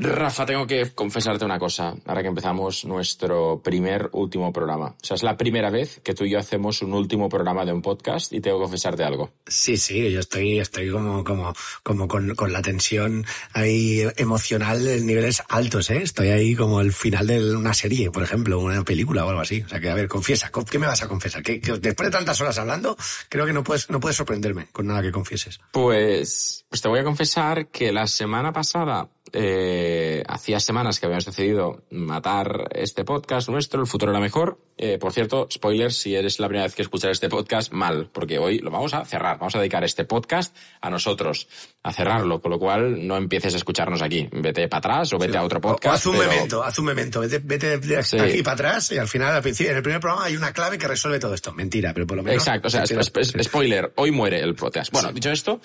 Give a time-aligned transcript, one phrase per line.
[0.00, 4.90] Rafa, tengo que confesarte una cosa, ahora que empezamos nuestro primer último programa.
[4.90, 7.72] O sea, es la primera vez que tú y yo hacemos un último programa de
[7.72, 9.32] un podcast y tengo que confesarte algo.
[9.44, 15.04] Sí, sí, yo estoy, estoy como, como, como con, con la tensión ahí emocional en
[15.04, 16.00] niveles altos, ¿eh?
[16.00, 19.62] Estoy ahí como el final de una serie, por ejemplo, una película o algo así.
[19.62, 21.42] O sea, que a ver, confiesa, ¿qué me vas a confesar?
[21.42, 22.96] Que, que después de tantas horas hablando,
[23.28, 25.58] creo que no puedes, no puedes sorprenderme con nada que confieses.
[25.72, 31.24] Pues, pues te voy a confesar que la semana pasada eh, hacía semanas que habíamos
[31.24, 34.58] decidido matar este podcast nuestro, el futuro era mejor.
[34.76, 38.38] Eh, por cierto, spoilers, si eres la primera vez que escuchas este podcast, mal, porque
[38.38, 39.38] hoy lo vamos a cerrar.
[39.38, 41.48] Vamos a dedicar este podcast a nosotros,
[41.82, 44.28] a cerrarlo, con lo cual no empieces a escucharnos aquí.
[44.30, 45.86] Vete para atrás o vete a otro podcast.
[45.86, 49.08] O, haz un memento, haz un memento, vete, vete de aquí para atrás y al
[49.08, 51.52] final, al principio, en el primer programa hay una clave que resuelve todo esto.
[51.52, 52.42] Mentira, pero por lo menos.
[52.42, 52.84] Exacto, o sea,
[53.42, 54.92] spoiler, hoy muere el podcast.
[54.92, 55.60] Bueno, dicho esto,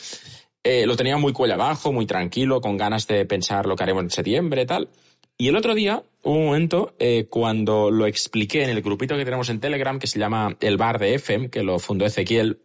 [0.63, 4.03] eh, lo tenía muy cuello abajo, muy tranquilo, con ganas de pensar lo que haremos
[4.03, 4.89] en septiembre, tal.
[5.37, 9.25] Y el otro día hubo un momento eh, cuando lo expliqué en el grupito que
[9.25, 12.59] tenemos en Telegram, que se llama El Bar de FM, que lo fundó Ezequiel,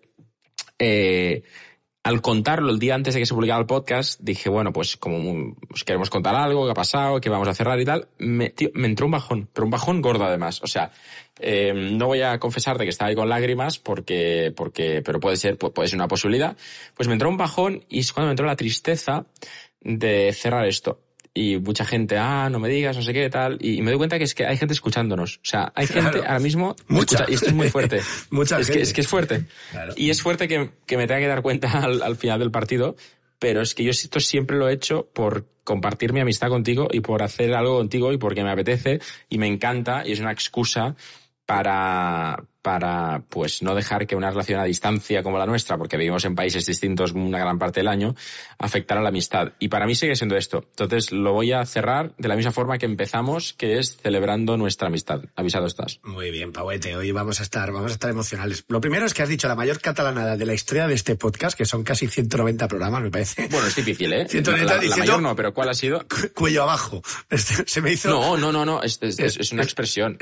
[0.78, 1.42] eh,
[2.08, 5.54] al contarlo el día antes de que se publicara el podcast, dije, bueno, pues como
[5.68, 8.86] pues queremos contar algo, qué ha pasado, qué vamos a cerrar y tal, me, me
[8.86, 10.62] entró un bajón, pero un bajón gordo además.
[10.62, 10.90] O sea,
[11.38, 15.58] eh, no voy a confesarte que estaba ahí con lágrimas porque, porque, pero puede ser,
[15.58, 16.56] puede ser una posibilidad.
[16.94, 19.26] Pues me entró un bajón y es cuando me entró la tristeza
[19.82, 21.00] de cerrar esto
[21.39, 23.58] y mucha gente, ah, no me digas, no sé qué, tal.
[23.61, 25.36] Y me doy cuenta que es que hay gente escuchándonos.
[25.36, 27.27] O sea, hay gente ahora mismo, mucha.
[27.28, 28.00] y esto es muy fuerte.
[28.31, 28.81] mucha es gente.
[28.81, 29.44] Que, es que es fuerte.
[29.70, 29.94] Claro.
[29.97, 32.97] Y es fuerte que, que, me tenga que dar cuenta al, al, final del partido,
[33.39, 37.00] pero es que yo esto siempre lo he hecho por compartir mi amistad contigo y
[37.00, 40.97] por hacer algo contigo y porque me apetece y me encanta y es una excusa
[41.47, 46.24] para, para pues no dejar que una relación a distancia como la nuestra, porque vivimos
[46.24, 48.14] en países distintos una gran parte del año,
[48.58, 49.52] afectara la amistad.
[49.58, 50.64] Y para mí sigue siendo esto.
[50.70, 54.88] Entonces lo voy a cerrar de la misma forma que empezamos, que es celebrando nuestra
[54.88, 55.22] amistad.
[55.36, 56.00] Avisado estás.
[56.02, 56.97] Muy bien, Pauete.
[56.97, 58.64] Hoy vamos a estar, vamos a estar emocionales.
[58.68, 61.56] Lo primero es que has dicho la mayor catalanada de la historia de este podcast,
[61.56, 63.48] que son casi 190 programas, me parece.
[63.48, 64.26] Bueno, es difícil, ¿eh?
[64.28, 66.00] 190 la, la, la mayor no, pero ¿cuál ha sido?
[66.08, 67.02] Cu cuello abajo.
[67.30, 68.08] Este, se me hizo.
[68.08, 68.82] No, no, no, no.
[68.82, 70.16] Es, es, es, es una expresión.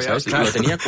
[0.00, 0.24] ¿sabes?
[0.24, 0.44] Claro.
[0.44, 0.78] Lo tenía,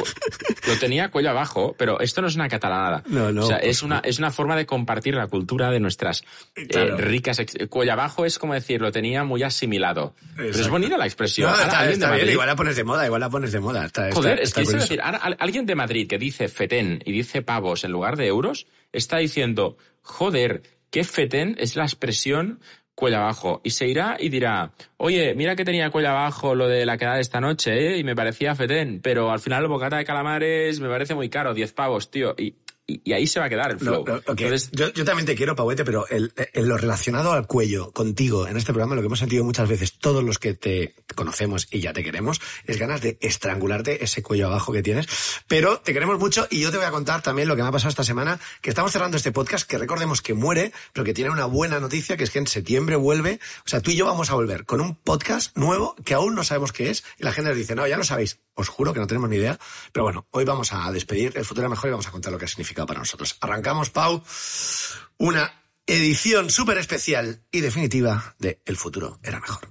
[0.66, 3.02] lo tenía cuello abajo, pero esto no es una catalanada.
[3.06, 3.44] No, no.
[3.44, 6.24] O sea, es una, es una forma de compartir la cultura de nuestras
[6.68, 6.98] Claro.
[6.98, 7.40] eh, ricas.
[7.70, 10.14] Cuello abajo es como decir, lo tenía muy asimilado.
[10.36, 11.50] Pero es bonita la expresión.
[11.50, 13.86] No, está, bien, igual la pones de moda, igual la pones de moda.
[13.86, 17.42] Está, Joder, es que decir, ahora, al- alguien de Madrid que dice fetén y dice
[17.42, 22.60] pavos en lugar de euros, está diciendo, joder, qué fetén es la expresión
[22.94, 23.60] cuello abajo.
[23.64, 27.20] Y se irá y dirá, oye, mira que tenía cuello abajo lo de la quedada
[27.20, 27.98] esta noche, ¿eh?
[27.98, 31.54] Y me parecía fetén, pero al final el bocata de calamares me parece muy caro,
[31.54, 32.34] 10 pavos, tío.
[32.38, 32.54] Y,
[32.86, 34.04] y, ahí se va a quedar el flow.
[34.26, 38.46] Entonces, yo, yo también te quiero, Pauete, pero el- en lo relacionado al cuello, contigo,
[38.48, 41.80] en este programa, lo que hemos sentido muchas veces, todos los que te conocemos y
[41.80, 45.06] ya te queremos, es ganas de estrangularte ese cuello abajo que tienes.
[45.48, 47.72] Pero te queremos mucho y yo te voy a contar también lo que me ha
[47.72, 51.30] pasado esta semana, que estamos cerrando este podcast, que recordemos que muere, pero que tiene
[51.30, 53.38] una buena noticia, que es que en septiembre vuelve.
[53.64, 56.44] O sea, tú y yo vamos a volver con un podcast nuevo que aún no
[56.44, 57.04] sabemos qué es.
[57.18, 58.38] Y la gente nos dice, no, ya lo sabéis.
[58.54, 59.58] Os juro que no tenemos ni idea.
[59.92, 62.44] Pero bueno, hoy vamos a despedir el futuro mejor y vamos a contar lo que
[62.44, 63.36] ha significado para nosotros.
[63.40, 64.22] Arrancamos, Pau,
[65.18, 65.52] una
[65.86, 69.68] edición súper especial y definitiva de El futuro era mejor.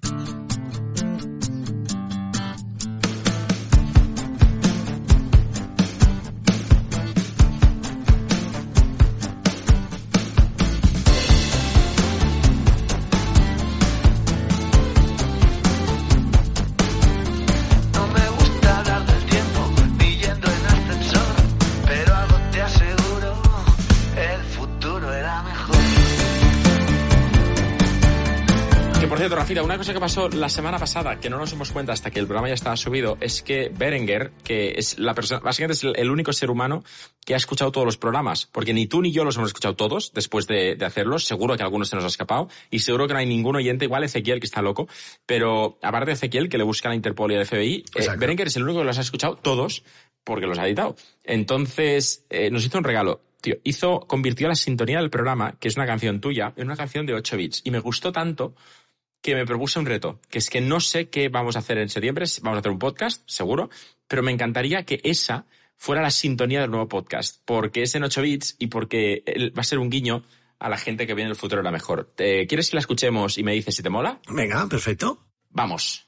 [29.21, 32.09] Cierto, Rafita, una cosa que pasó la semana pasada, que no nos dimos cuenta hasta
[32.09, 35.95] que el programa ya estaba subido, es que Berenguer, que es la persona, básicamente es
[35.95, 36.83] el, único ser humano
[37.23, 40.11] que ha escuchado todos los programas, porque ni tú ni yo los hemos escuchado todos
[40.15, 43.19] después de, de hacerlos, seguro que algunos se nos ha escapado, y seguro que no
[43.19, 44.87] hay ningún oyente, igual Ezequiel, que está loco,
[45.27, 48.07] pero aparte de Ezequiel, que le busca la Interpol y el FBI, eh.
[48.17, 49.83] Berenguer es el único que los ha escuchado todos,
[50.23, 50.95] porque los ha editado.
[51.23, 53.21] Entonces, eh, nos hizo un regalo.
[53.41, 57.07] Tío, hizo, convirtió la sintonía del programa, que es una canción tuya, en una canción
[57.07, 57.61] de 8 bits.
[57.65, 58.53] Y me gustó tanto
[59.21, 61.89] que me propuse un reto, que es que no sé qué vamos a hacer en
[61.89, 63.69] septiembre, vamos a hacer un podcast, seguro,
[64.07, 65.45] pero me encantaría que esa
[65.77, 69.23] fuera la sintonía del nuevo podcast, porque es en 8 bits y porque
[69.57, 70.23] va a ser un guiño
[70.59, 72.11] a la gente que viene en el futuro era mejor.
[72.15, 74.19] ¿Te- ¿Quieres que la escuchemos y me dices si te mola?
[74.29, 75.25] Venga, perfecto.
[75.49, 76.07] Vamos.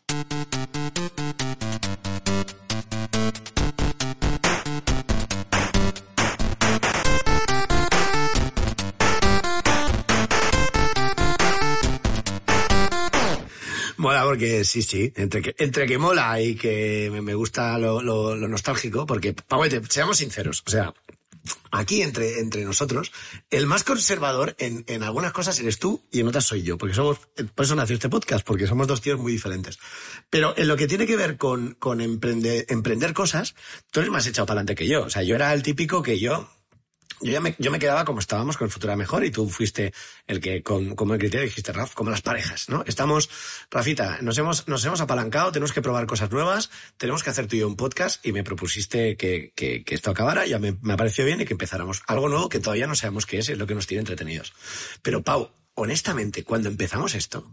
[14.33, 18.01] Porque sí, sí, entre que, entre que mola y que me, gusta lo,
[18.35, 20.91] nostálgico, porque, Pauete, seamos sinceros, o sea,
[21.69, 23.12] aquí entre, entre nosotros,
[23.51, 26.95] el más conservador en, en algunas cosas eres tú y en otras soy yo, porque
[26.95, 27.19] somos,
[27.53, 29.77] por eso nació este podcast, porque somos dos tíos muy diferentes.
[30.31, 33.53] Pero en lo que tiene que ver con, con emprender, emprender cosas,
[33.91, 35.03] tú eres más echado para adelante que yo.
[35.03, 36.50] O sea, yo era el típico que yo,
[37.21, 39.94] yo, me, yo me quedaba como estábamos con el futuro mejor y tú fuiste
[40.27, 42.83] el que, con, como el criterio dijiste, Raf, como las parejas, ¿no?
[42.85, 43.29] Estamos,
[43.71, 47.55] Rafita, nos hemos, nos hemos apalancado, tenemos que probar cosas nuevas, tenemos que hacer tú
[47.55, 50.97] y yo un podcast y me propusiste que, que, que esto acabara, ya me, me
[50.97, 53.67] pareció bien y que empezáramos algo nuevo que todavía no sabemos qué es, es lo
[53.67, 54.53] que nos tiene entretenidos.
[55.01, 57.50] Pero Pau, honestamente, cuando empezamos esto,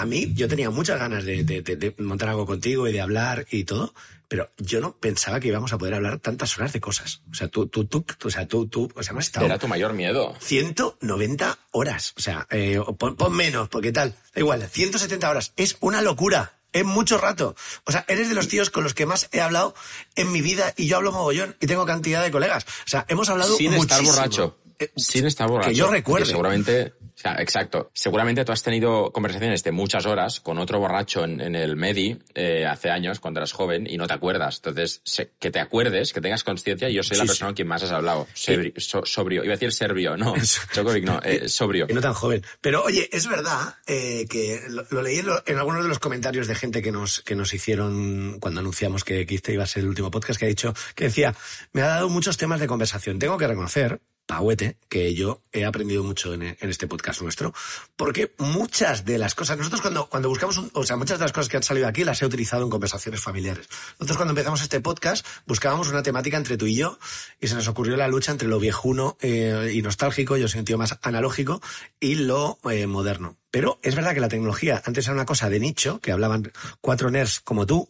[0.00, 3.00] a mí yo tenía muchas ganas de, de- de- de montar algo contigo y de
[3.00, 3.94] hablar y todo,
[4.28, 7.22] pero yo no pensaba que íbamos a poder hablar tantas horas de cosas.
[7.30, 9.58] O sea, tú, tú, tú, tú- o sea, tú, tú, o sea, hemos estado Era
[9.58, 10.34] tu mayor miedo.
[10.40, 12.12] 190 horas.
[12.16, 15.52] O sea, eh, pon, pon menos, porque tal, da igual, 170 horas.
[15.56, 16.52] Es una locura.
[16.72, 17.54] Es mucho rato.
[17.84, 19.74] O sea, eres de los tíos con los que más he hablado
[20.14, 22.64] en mi vida y yo hablo mogollón y tengo cantidad de colegas.
[22.84, 24.12] O sea, hemos hablado Sin estar muchísimo.
[24.12, 24.58] borracho.
[24.78, 25.70] Eh, Sin estar borracho.
[25.70, 26.26] Que yo Porque recuerde.
[26.26, 27.90] Seguramente, o sea, exacto.
[27.94, 32.18] Seguramente tú has tenido conversaciones de muchas horas con otro borracho en, en el Medi
[32.34, 34.56] eh, hace años, cuando eras joven, y no te acuerdas.
[34.56, 37.68] Entonces, se- que te acuerdes, que tengas conciencia, yo soy la Sí, persona con quien
[37.68, 38.26] más has hablado.
[38.34, 39.44] Sebri- so- sobrio.
[39.44, 40.34] Iba a decir serbio, no.
[40.74, 41.86] Djokovic no, eh, sobrio.
[41.90, 42.44] Y no tan joven.
[42.60, 46.54] Pero oye, es verdad eh, que lo, lo leí en algunos de los comentarios de
[46.54, 49.88] gente que nos, que nos hicieron cuando anunciamos que, que este iba a ser el
[49.88, 51.34] último podcast, que ha dicho, que decía,
[51.72, 53.18] me ha dado muchos temas de conversación.
[53.18, 57.54] Tengo que reconocer, Pauete, que yo he aprendido mucho en, este podcast nuestro,
[57.96, 61.32] porque muchas de las cosas, nosotros cuando, cuando buscamos, un- o sea, muchas de las
[61.32, 63.68] cosas que han salido aquí las he utilizado en conversaciones familiares.
[63.98, 66.98] Nosotros cuando empezamos este podcast buscábamos una temática entre tú y yo
[67.40, 70.78] y se nos ocurrió la lucha entre lo viejuno eh, y nostálgico, yo soy un
[70.78, 71.62] más analógico,
[72.00, 73.36] y lo eh, moderno.
[73.56, 77.10] Pero es verdad que la tecnología antes era una cosa de nicho, que hablaban cuatro
[77.10, 77.88] nerds como tú,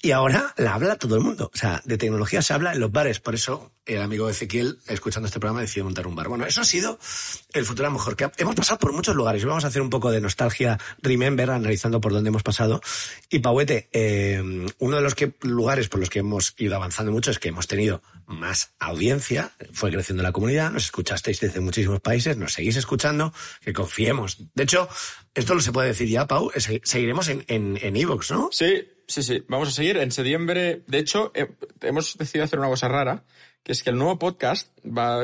[0.00, 1.50] y ahora la habla todo el mundo.
[1.52, 3.18] O sea, de tecnología se habla en los bares.
[3.18, 6.28] Por eso el amigo Ezequiel, escuchando este programa, decidió montar un bar.
[6.28, 7.00] Bueno, eso ha sido
[7.52, 8.14] el futuro a lo mejor.
[8.14, 9.44] Que hemos pasado por muchos lugares.
[9.44, 12.80] Vamos a hacer un poco de nostalgia, remember, analizando por dónde hemos pasado.
[13.28, 14.40] Y Pauete, eh,
[14.78, 17.66] uno de los que, lugares por los que hemos ido avanzando mucho es que hemos
[17.66, 23.32] tenido más audiencia, fue creciendo la comunidad, nos escuchasteis desde muchísimos países, nos seguís escuchando,
[23.62, 24.36] que confiemos.
[24.54, 24.88] De hecho,
[25.34, 28.48] esto lo se puede decir ya, Pau, se- seguiremos en en, en Evox, ¿no?
[28.52, 29.42] Sí, sí, sí.
[29.48, 29.96] Vamos a seguir.
[29.98, 31.48] En septiembre, de hecho, eh,
[31.82, 33.24] hemos decidido hacer una cosa rara,
[33.62, 34.70] que es que el nuevo podcast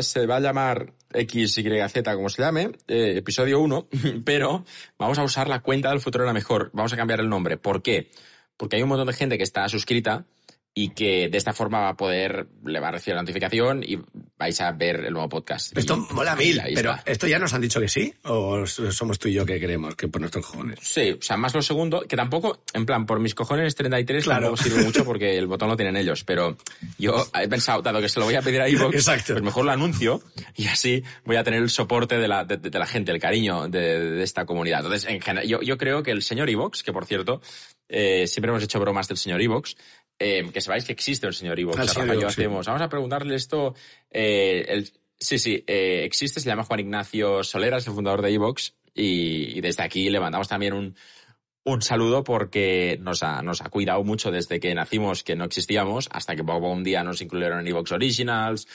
[0.00, 3.88] se va a llamar XYZ, como se llame, eh, episodio 1,
[4.24, 4.64] pero
[4.98, 6.70] vamos a usar la cuenta del futuro era mejor.
[6.72, 7.56] Vamos a cambiar el nombre.
[7.56, 8.10] ¿Por qué?
[8.56, 10.26] Porque hay un montón de gente que está suscrita
[10.76, 13.96] y que de esta forma va a poder, le va a recibir la notificación y
[14.36, 15.76] vais a ver el nuevo podcast.
[15.78, 16.96] Esto Y- mola mil, pero.
[17.06, 18.12] ¿esto ya nos han dicho que sí?
[18.24, 20.80] ¿O somos tú y yo que queremos que por nuestros cojones?
[20.82, 24.40] Sí, o sea, más lo segundo, que tampoco, en plan, por mis cojones 33 Claro.
[24.48, 26.56] tampoco sirve mucho porque el botón lo tienen ellos, pero
[26.98, 29.34] yo he pensado, dado que se lo voy a pedir a Exacto.
[29.34, 30.20] pues mejor lo anuncio
[30.56, 33.68] y así voy a tener el soporte de la, de, de la gente, el cariño
[33.68, 34.80] de, de esta comunidad.
[34.80, 37.40] Entonces, en general, yo, yo creo que el señor iVoox, que por cierto,
[37.96, 39.76] eh, siempre hemos hecho bromas del señor iVoox,
[40.18, 41.56] eh, que sepáis que existe señor.
[41.76, 42.40] Ah, el señor yo iVoox, sí.
[42.40, 43.76] hacemos, vamos a preguntarle esto,
[44.10, 48.72] eh, el, sí, sí, existe, se llama Juan Ignacio Solera, es el fundador de iVoox
[48.94, 50.96] y, y desde aquí le mandamos también un,
[51.62, 56.08] un saludo porque nos ha, nos ha cuidado mucho desde que nacimos, que no existíamos,
[56.10, 58.66] hasta que poco un día nos incluyeron en Evox Originals,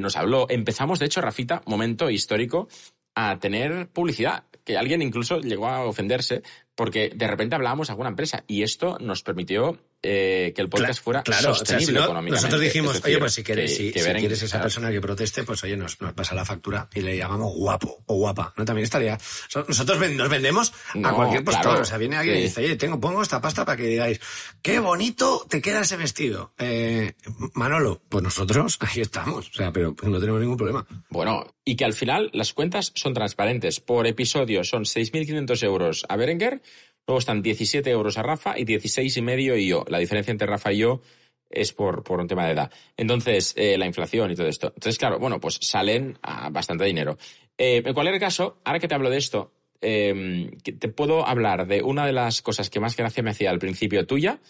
[0.00, 0.46] nos habló.
[0.50, 2.68] Empezamos, de hecho, Rafita, momento histórico,
[3.14, 6.42] a tener publicidad, que alguien incluso llegó a ofenderse
[6.76, 11.02] porque de repente hablábamos a alguna empresa y esto nos permitió eh, que el podcast
[11.02, 12.36] fuera Claro, o sea, sostenible si no, económicamente.
[12.42, 14.64] nosotros dijimos, decir, oye, pues si quieres, que- si, que si quieres esa claro.
[14.64, 18.14] persona que proteste, pues oye, nos, nos pasa la factura y le llamamos guapo o
[18.16, 18.64] guapa, ¿no?
[18.64, 19.18] También estaría...
[19.48, 22.76] so- Nosotros nos vendemos a No, cualquier postor, o sea, viene alguien y dice, oye,
[22.76, 24.20] tengo, pongo esta pasta para que digáis,
[24.62, 26.52] qué bonito te queda ese vestido.
[26.58, 27.14] Eh,
[27.54, 30.86] Manolo, pues nosotros ahí estamos, o sea, pero pues, no tenemos ningún problema.
[31.08, 33.80] Bueno, y que al final las cuentas son transparentes.
[33.80, 36.62] Por episodio son 6.500 euros a Berenguer,
[37.06, 39.84] luego están 17 euros a Rafa y 16 y medio y yo.
[39.88, 41.00] La diferencia entre Rafa y yo
[41.48, 42.72] es por, por un tema de edad.
[42.96, 44.68] Entonces, eh, la inflación y todo esto.
[44.68, 47.16] Entonces, claro, bueno, pues salen a bastante dinero.
[47.56, 51.82] Eh, en cualquier caso, ahora que te hablo de esto, eh, te puedo hablar de
[51.82, 54.40] una de las cosas que más gracia me hacía al principio tuya,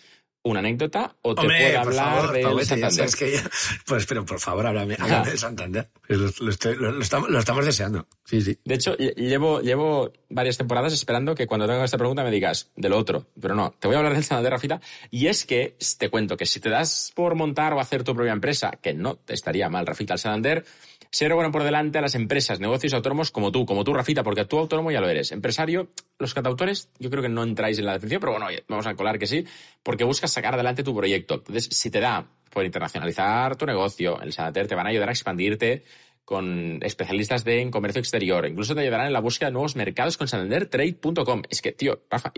[0.49, 3.15] una anécdota o te Hombre, puedo hablar favor, del Pauete, ya Santander.
[3.19, 3.51] que ya-
[3.87, 5.91] Pues, pero por favor, háblame, háblame del Santander.
[6.09, 8.07] Lo, lo estoy- lo- lo estamos, lo estamos deseando.
[8.25, 8.59] Sí, sí.
[8.65, 12.71] De hecho, lle- llevo, llevo varias temporadas esperando que cuando tenga esta pregunta me digas
[12.77, 13.27] del otro.
[13.41, 14.81] Pero no, te voy a hablar del Santander, Rafita.
[15.11, 18.33] Y es que te cuento que si te das por montar o hacer tu propia
[18.33, 20.65] empresa, que no te estaría mal, Rafita, el Santander,
[21.11, 24.45] se bueno por delante a las empresas, negocios autónomos como tú, como tú, Rafita, porque
[24.45, 25.33] tú autónomo ya lo eres.
[25.33, 28.95] Empresario, los cantautores, yo creo que no entráis en la definición, pero bueno, vamos a
[28.95, 29.45] colar que sí,
[29.83, 31.35] porque buscas sacar adelante tu proyecto.
[31.35, 35.13] Entonces, si te da por internacionalizar tu negocio, el Santander te van a ayudar a
[35.13, 35.85] expandirte
[36.25, 38.47] con especialistas de en comercio exterior.
[38.47, 41.43] Incluso te ayudarán en la búsqueda de nuevos mercados con santandertrade.com.
[41.49, 42.33] Es que, tío, Rafa,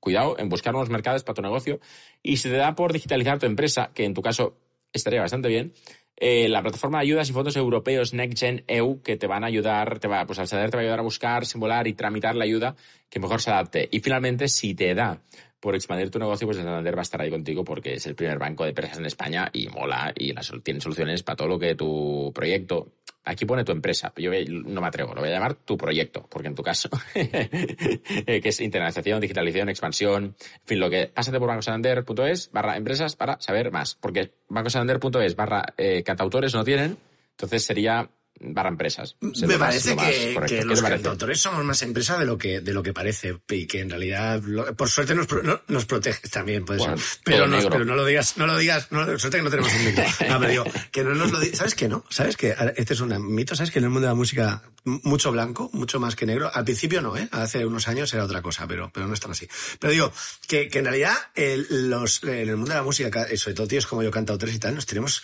[0.00, 1.80] cuidado en buscar nuevos mercados para tu negocio.
[2.22, 4.56] Y si te da por digitalizar tu empresa, que en tu caso
[4.92, 5.74] estaría bastante bien,
[6.16, 9.98] eh, la plataforma de ayudas y fondos europeos NextGen EU que te van a ayudar,
[9.98, 12.44] te va, pues al Santander te va a ayudar a buscar, simular y tramitar la
[12.44, 12.76] ayuda
[13.10, 13.88] que mejor se adapte.
[13.90, 15.20] Y finalmente, si te da
[15.64, 18.38] por expandir tu negocio, pues Santander va a estar ahí contigo porque es el primer
[18.38, 22.30] banco de empresas en España y mola y tiene soluciones para todo lo que tu
[22.34, 22.92] proyecto.
[23.24, 26.48] Aquí pone tu empresa, yo no me atrevo, lo voy a llamar tu proyecto, porque
[26.48, 32.50] en tu caso, que es internalización, digitalización, expansión, en fin, lo que pásate por bancosantander.es
[32.52, 36.98] barra empresas para saber más, porque bancosantander.es barra eh, cantautores no tienen,
[37.30, 38.10] entonces sería
[38.40, 39.16] barra empresas.
[39.20, 40.54] Me parece más que, correcto.
[40.54, 43.66] que ¿Qué los cantautores somos más empresa de lo que de lo que parece y
[43.66, 47.20] que en realidad lo- por suerte nos, pro- no- nos protege también puede Bueno, ser
[47.24, 49.84] pero no, pero no lo digas no lo digas no, suerte que no tenemos un
[49.84, 50.02] mito.
[50.28, 53.00] No, pero digo, que no nos lo di- sabes que no sabes que este es
[53.00, 56.26] un mito sabes que en el mundo de la música mucho blanco mucho más que
[56.26, 59.20] negro al principio no eh hace unos años era otra cosa pero pero no es
[59.20, 59.48] tan así.
[59.78, 60.12] Pero digo
[60.48, 63.68] que, que en realidad el- los en el mundo de la música ca- sobre todo
[63.68, 65.22] tíos como yo cantautores y tal nos tenemos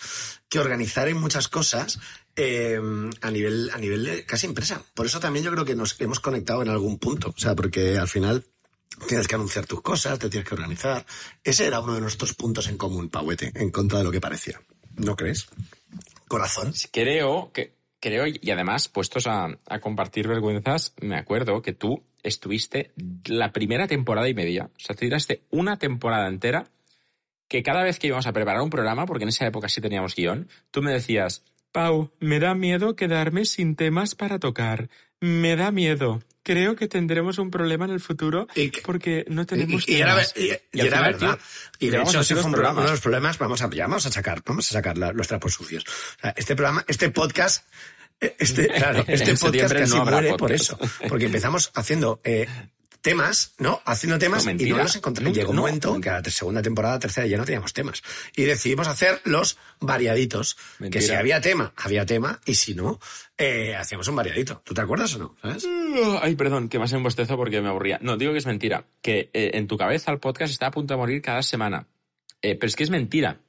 [0.49, 1.99] que organizar en muchas cosas
[2.35, 2.79] eh,
[3.21, 4.83] a nivel a nivel de casi empresa.
[4.93, 7.33] Por eso también yo creo que nos hemos conectado en algún punto.
[7.35, 8.45] O sea, porque al final
[9.07, 11.05] tienes que anunciar tus cosas, te tienes que organizar.
[11.43, 14.61] Ese era uno de nuestros puntos en común, Pauete, en contra de lo que parecía.
[14.97, 15.47] ¿No crees?
[16.27, 16.73] Corazón.
[16.91, 22.91] Creo que, creo, y además, puestos a, a compartir vergüenzas, me acuerdo que tú estuviste
[23.25, 26.69] la primera temporada y media, o sea, te tiraste una temporada entera
[27.47, 30.15] que cada vez que íbamos a preparar un programa, porque en esa época sí teníamos
[30.15, 34.89] guion, tú me decías, Pau, me da miedo quedarme sin temas para tocar.
[35.21, 36.21] Me da miedo.
[36.43, 39.95] Creo que tendremos un problema en el futuro Y que- porque no Y, tenemos y
[40.01, 40.33] era, temas.
[40.35, 41.39] y- y era final, verdad.
[41.77, 42.77] tío, y de hecho, ese fue un pro- programas.
[42.79, 43.37] uno de los problemas.
[43.37, 45.85] Vamos a, ya vamos a sacar, vamos a sacar la- los trapos sucios.
[46.17, 47.65] O sea, este programa, este podcast,
[48.19, 50.77] eh, este, claro, este podcast casi no muere por eso.
[51.07, 52.47] Porque empezamos haciendo eh,
[53.01, 53.81] temas, ¿no?
[53.85, 55.29] Haciendo temas No, y no los encontramos.
[55.29, 55.61] Nunca- Llegó un no.
[55.63, 58.01] momento en que a la segunda temporada, tercera ya no teníamos temas.
[58.35, 60.57] Y decidimos hacer los variaditos.
[60.79, 61.01] Mentira.
[61.01, 62.39] Que si había tema, había tema.
[62.45, 62.99] Y si no,
[63.37, 64.61] eh, hacíamos un variadito.
[64.63, 65.35] ¿Tú te acuerdas o no?
[65.41, 65.65] ¿Sabes?
[66.21, 67.97] Ay, perdón, que me hace un bostezo porque me aburría.
[68.01, 68.85] No, digo que es mentira.
[69.01, 71.87] Que eh, en tu cabeza el podcast está a punto de morir cada semana.
[72.41, 73.39] Eh, pero es que es mentira.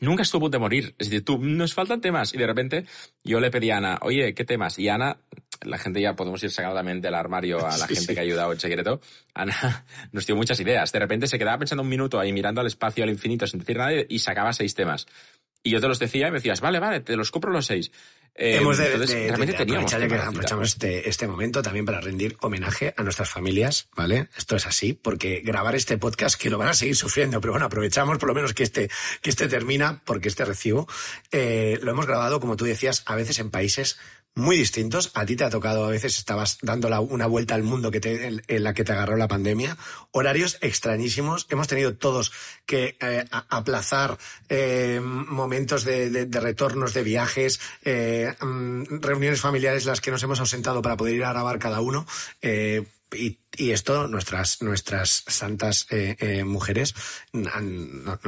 [0.00, 0.94] Nunca estuvo a punto de morir.
[0.98, 2.32] Es decir, tú, nos faltan temas.
[2.34, 2.86] Y de repente
[3.22, 4.78] yo le pedí a Ana, oye, ¿qué temas?
[4.78, 5.18] Y Ana,
[5.62, 8.14] la gente ya podemos ir sacando también del armario a la Sí, gente sí.
[8.14, 9.00] que ha ayudado en secreto.
[9.34, 10.90] Ana nos dio muchas ideas.
[10.92, 13.76] De repente se quedaba pensando un minuto ahí mirando al espacio, al infinito, sin decir
[13.76, 15.06] nada y sacaba seis temas.
[15.62, 17.92] Y yo te los decía y me decías, vale, vale, te los compro los seis.
[18.34, 21.84] Eh, Hemos de, entonces, de- realmente de teníamos aprovechar que aprovechamos este, este momento también
[21.84, 24.28] para rendir homenaje a nuestras familias, ¿vale?
[24.38, 27.66] Esto es así, porque grabar este podcast, que lo van a seguir sufriendo, pero bueno,
[27.66, 28.88] aprovechamos por lo menos que este,
[29.20, 30.88] que este termina, porque este recibo,
[31.32, 33.98] eh, lo hemos grabado, como tú decías, a veces en países
[34.34, 35.10] muy distintos.
[35.14, 38.00] A ti te ha tocado, a veces estabas dando la- una vuelta al mundo que
[38.00, 39.76] te, en, la que te agarró la pandemia.
[40.12, 41.46] Horarios extrañísimos.
[41.50, 42.32] Hemos tenido todos
[42.66, 44.18] que eh, aplazar
[44.48, 50.22] eh, momentos de, de- de retornos de viajes, eh, mm, reuniones familiares las que nos
[50.22, 52.06] hemos ausentado para poder ir a grabar cada uno.
[53.12, 56.94] Y, y esto, nuestras, nuestras santas eh, eh, mujeres
[57.52, 58.18] han, no-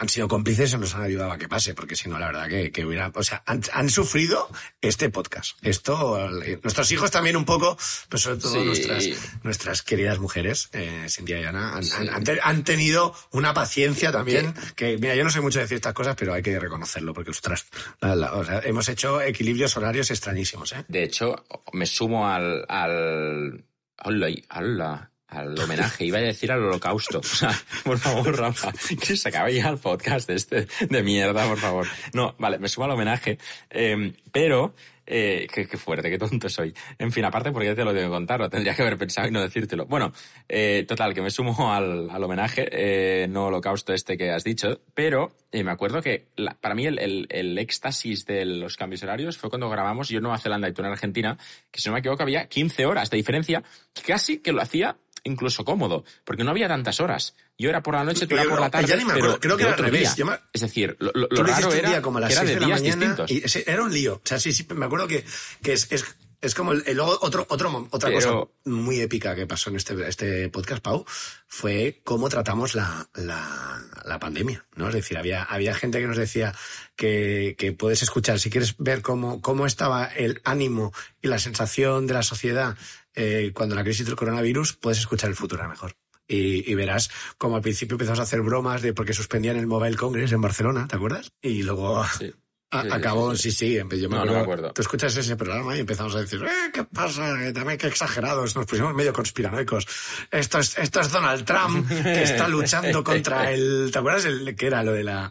[0.00, 2.48] han sido cómplices y nos han ayudado a que pase, porque si no, la verdad
[2.48, 4.48] que, que hubiera, o sea, han, han sufrido
[4.80, 5.56] este podcast.
[5.62, 7.76] Esto, eh, nuestros hijos también un poco,
[8.08, 8.64] pero sobre todo Sí.
[8.64, 9.04] nuestras,
[9.44, 14.10] nuestras queridas mujeres, eh, Cintia y Ana, han, han- han te- han tenido una paciencia
[14.12, 17.30] también, que, mira, yo no sé mucho decir estas cosas, pero hay que reconocerlo, porque,
[17.30, 17.66] ostras,
[18.00, 20.84] la- la- o sea, hemos hecho equilibrios horarios extrañísimos, ¿eh?
[20.88, 22.64] De hecho, me sumo al.
[22.68, 23.64] al.
[24.04, 26.04] Hola, hola, al homenaje.
[26.04, 27.20] Iba a decir al holocausto.
[27.84, 31.86] Por favor, Rafa, que se acabe ya el podcast este de mierda, por favor.
[32.12, 33.38] No, vale, me sumo al homenaje.
[33.70, 34.74] eh, pero.
[35.06, 36.74] Eh, qué, qué fuerte, qué tonto soy.
[36.98, 39.28] En fin, aparte porque ya te lo tengo que contar, lo tendría que haber pensado
[39.28, 39.86] y no decírtelo.
[39.86, 40.12] Bueno,
[40.48, 44.80] eh, total, que me sumo al, al homenaje, eh, no holocausto este que has dicho,
[44.94, 46.28] pero eh, me acuerdo que
[46.60, 50.22] para mí el, el, el éxtasis de los cambios horarios fue cuando grabamos yo en
[50.22, 51.36] Nueva Zelanda y tú en Argentina,
[51.70, 53.62] que si no me equivoco había 15 horas de diferencia,
[54.06, 57.34] casi que lo hacía incluso cómodo, porque no había tantas horas.
[57.62, 59.38] Yo era por la noche, tú Yo era por la tarde, ya ni me acuerdo,
[59.38, 60.14] pero creo que era al otro revés.
[60.16, 60.24] día.
[60.26, 62.48] Me- Es decir, lo, lo- lo raro era día como a las que era 6
[62.48, 63.30] de de la días mañana distintos.
[63.30, 64.14] y ese- era un lío.
[64.16, 65.24] O sea, sí, sí, me acuerdo que,
[65.62, 66.04] que es, es,
[66.40, 70.48] es como el, otro, otro, otra Pero- cosa muy épica que pasó en este, este
[70.48, 71.04] podcast, Pau,
[71.46, 74.88] fue cómo tratamos la, la, la pandemia, ¿no?
[74.88, 76.52] Es decir, había, había gente que nos decía
[76.96, 82.06] que, que puedes escuchar, si quieres ver cómo, cómo estaba el ánimo y la sensación
[82.08, 82.76] de la sociedad
[83.14, 85.94] eh, cuando la crisis del coronavirus, puedes escuchar el futuro era mejor.
[86.34, 89.96] Y, y verás como al principio empezamos a hacer bromas de porque suspendían el Mobile
[89.96, 91.30] Congress en Barcelona, ¿te acuerdas?
[91.42, 92.32] Y luego Sí.
[92.70, 94.72] a- Sí, sí, acabó, sí, sí, sí, yo me No, no acuerdo, me acuerdo.
[94.72, 97.34] Tú escuchas ese programa y empezamos a decir, eh, ¿qué pasa?
[97.52, 99.86] También qué exagerados, nos pusimos medio conspiranoicos.
[100.30, 104.66] Esto es, esto es Donald Trump que está luchando contra el, ¿te acuerdas el que
[104.68, 105.30] era lo de la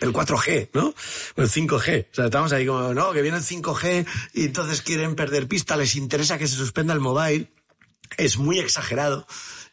[0.00, 0.94] el 4G, ¿no?
[1.36, 2.06] El 5G.
[2.10, 5.76] O sea, estamos ahí como, no, que viene el 5G y entonces quieren perder pista,
[5.76, 7.50] les interesa que se suspenda el mobile.
[8.16, 9.26] Es muy exagerado.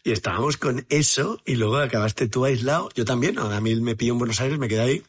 [0.03, 2.89] Y estábamos con eso y luego acabaste tú aislado.
[2.95, 5.03] Yo también, a mí me pilló en Buenos Aires, me quedé ahí.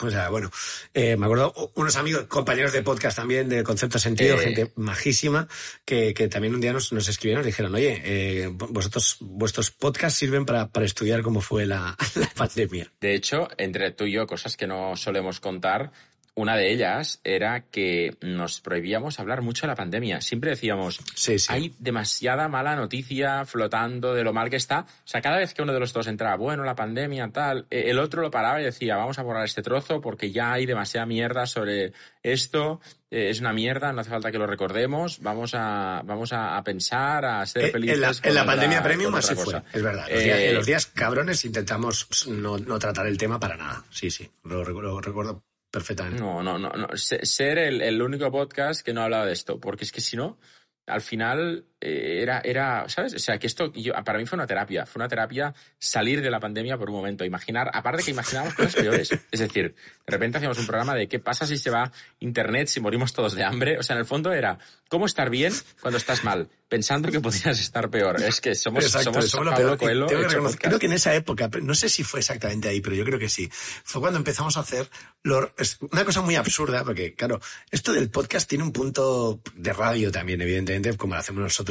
[0.00, 0.50] O sea, bueno,
[0.94, 4.44] eh, me acuerdo unos amigos, compañeros de podcast también, de Concepto Sentido, Eh.
[4.44, 5.48] gente majísima,
[5.84, 10.18] que, que también un día nos, nos escribieron y dijeron, oye, eh, vosotros, vuestros podcasts
[10.18, 12.92] sirven para, para estudiar cómo fue la, la pandemia.
[13.00, 15.90] De hecho, entre tú y yo, cosas que no solemos contar,
[16.38, 20.20] una de ellas era que nos prohibíamos hablar mucho de la pandemia.
[20.20, 21.46] Siempre decíamos, Sí, sí.
[21.52, 24.80] hay demasiada mala noticia flotando de lo mal que está.
[24.80, 27.84] O sea, cada vez que uno de los dos entraba, bueno, la pandemia, tal, eh,
[27.86, 31.06] el otro lo paraba y decía, vamos a borrar este trozo porque ya hay demasiada
[31.06, 31.92] mierda sobre
[32.22, 32.80] esto,
[33.10, 36.62] eh, es una mierda, no hace falta que lo recordemos, vamos a, vamos a, a
[36.62, 37.96] pensar, a ser Eh, felices.
[37.96, 40.06] en la, con en la otra- pandemia premium así fue, es verdad.
[40.08, 43.84] Los, Eh, días, en los días cabrones intentamos no, no tratar el tema para nada.
[43.90, 46.20] Sí, sí, lo, recu- lo recuerdo perfectamente.
[46.20, 46.88] No, no, no, no.
[46.96, 50.16] Se- Ser el, el único podcast que no hablaba de esto, porque es que si
[50.16, 50.38] no,
[50.86, 53.14] al final eh, era, era, ¿sabes?
[53.14, 56.30] O sea, que esto yo- para mí fue una terapia, fue una terapia salir de
[56.30, 59.10] la pandemia por un momento, imaginar, aparte que imaginábamos cosas peores.
[59.30, 59.74] Es decir,
[60.06, 63.34] de repente hacíamos un programa de qué pasa si se va internet, si morimos todos
[63.34, 63.78] de hambre.
[63.78, 64.58] O sea, en el fondo era
[64.88, 68.20] cómo estar bien cuando estás mal, pensando que podrías estar peor.
[68.22, 69.78] Es que somos, Exacto, somos somos lo Pablo peor.
[69.78, 73.04] Coelho que creo que en esa época, no sé si fue exactamente ahí, pero yo
[73.04, 73.48] creo que sí.
[73.52, 74.88] Fue cuando empezamos a hacer
[75.22, 75.52] lo-
[75.92, 80.40] una cosa muy absurda, porque claro, esto del podcast tiene un punto de radio también,
[80.40, 81.67] evidentemente, como lo hacemos nosotros,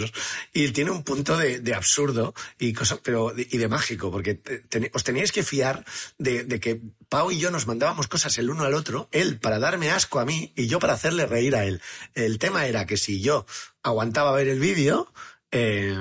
[0.54, 4.40] y tiene un punto de, absurdo y cosa, pero y de mágico, porque
[4.94, 5.86] os teníais que fiar
[6.18, 9.92] de, que Pau y yo nos mandábamos cosas el uno al otro, él para darme
[9.92, 11.82] asco a mí y yo para hacerle reír a él.
[12.16, 13.46] El tema era que si yo
[13.84, 15.12] aguantaba ver el vídeo,
[15.52, 15.96] eh,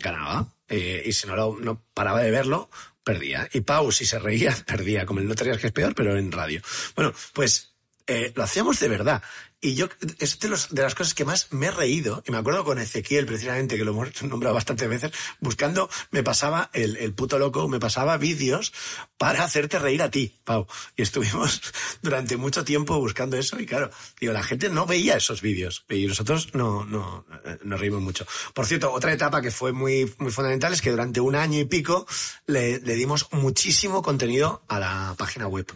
[0.00, 0.52] ganaba.
[0.68, 2.68] Eh, y si no, lo- no paraba de verlo,
[3.04, 3.48] perdía.
[3.52, 5.06] Y Pau, si se reía, perdía.
[5.06, 6.60] Como el no que es peor, pero en radio.
[6.96, 7.72] Bueno, pues
[8.06, 9.22] eh, lo hacíamos de verdad.
[9.66, 9.88] Y yo,
[10.20, 13.76] es de, las cosas que más me he reído, y me acuerdo con Ezequiel, precisamente,
[13.76, 18.16] que lo hemos nombrado bastantes veces, buscando, me pasaba el, el puto loco, me pasaba
[18.16, 18.72] vídeos
[19.18, 20.68] para hacerte reír a ti, Pau.
[20.96, 21.60] Y estuvimos
[22.00, 26.06] durante mucho tiempo buscando eso, y claro, digo, la gente no veía esos vídeos, y
[26.06, 28.24] nosotros no, no, eh, nos reímos mucho.
[28.54, 31.64] Por cierto, otra etapa que fue muy, muy fundamental es que durante un año y
[31.64, 32.06] pico
[32.46, 35.66] le, le dimos muchísimo contenido a la página web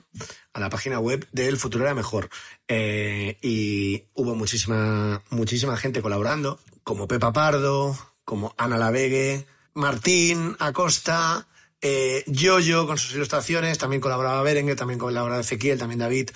[0.53, 2.29] a la página web del Futuro era Mejor.
[2.73, 11.49] Eh, y hubo muchísima, muchísima gente colaborando, como Pepa Pardo, como Ana Lavegue, Martín Acosta,
[11.81, 16.31] eh, Yoyo con sus ilustraciones, también colaboraba Berengue, también colaboraba Ezequiel, también David,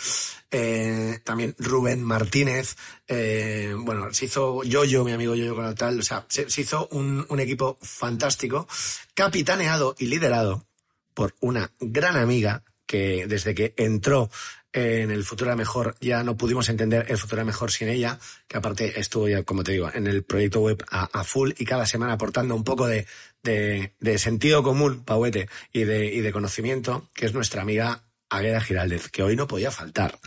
[0.51, 2.75] eh, también Rubén Martínez,
[3.07, 7.39] bueno, se hizo Yoyo, mi amigo Yoyo con el tal, o sea, se, hizo un
[7.39, 8.67] equipo fantástico,
[9.15, 10.67] capitaneado y liderado
[11.15, 14.31] por una gran amiga que desde que entró
[14.73, 18.19] en el Futuro era Mejor ya no pudimos entender el Futuro era Mejor sin ella,
[18.49, 21.87] que aparte estuvo ya, como te digo, en el proyecto web a, full y cada
[21.87, 23.07] semana aportando un poco de,
[23.43, 29.11] de, sentido común, Pauete, y de, y de conocimiento, que es nuestra amiga Agueda Giraldez,
[29.11, 30.19] que hoy no podía faltar.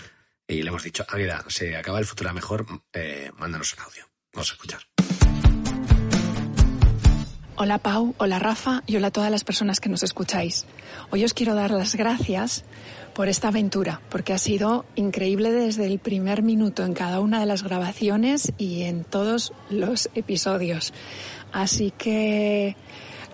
[0.47, 4.07] Y le hemos dicho, Agueda, se acaba el Futuro era Mejor, eh, mándanos un audio.
[4.31, 4.96] Vamos a escuchar.
[7.59, 10.67] Hola Pau, hola Rafa y hola a todas las personas que nos escucháis.
[11.09, 12.63] Hoy os quiero dar las gracias
[13.15, 17.47] por esta aventura, porque ha sido increíble desde el primer minuto en cada una de
[17.47, 20.93] las grabaciones y en todos los episodios.
[21.51, 22.75] Así que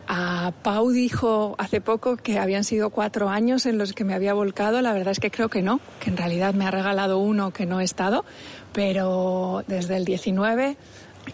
[0.07, 4.33] a Pau dijo hace poco que habían sido cuatro años en los que me había
[4.33, 4.79] volcado.
[4.79, 7.65] La verdad es que creo que no, que en realidad me ha regalado uno que
[7.65, 8.23] no he estado,
[8.71, 10.77] pero desde el 19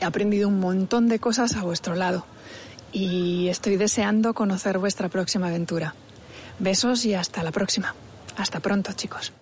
[0.02, 2.26] he aprendido un montón de cosas a vuestro lado
[2.92, 5.96] y estoy deseando conocer vuestra próxima aventura.
[6.60, 7.96] Besos y hasta la próxima.
[8.38, 9.34] Hasta pronto, chicos.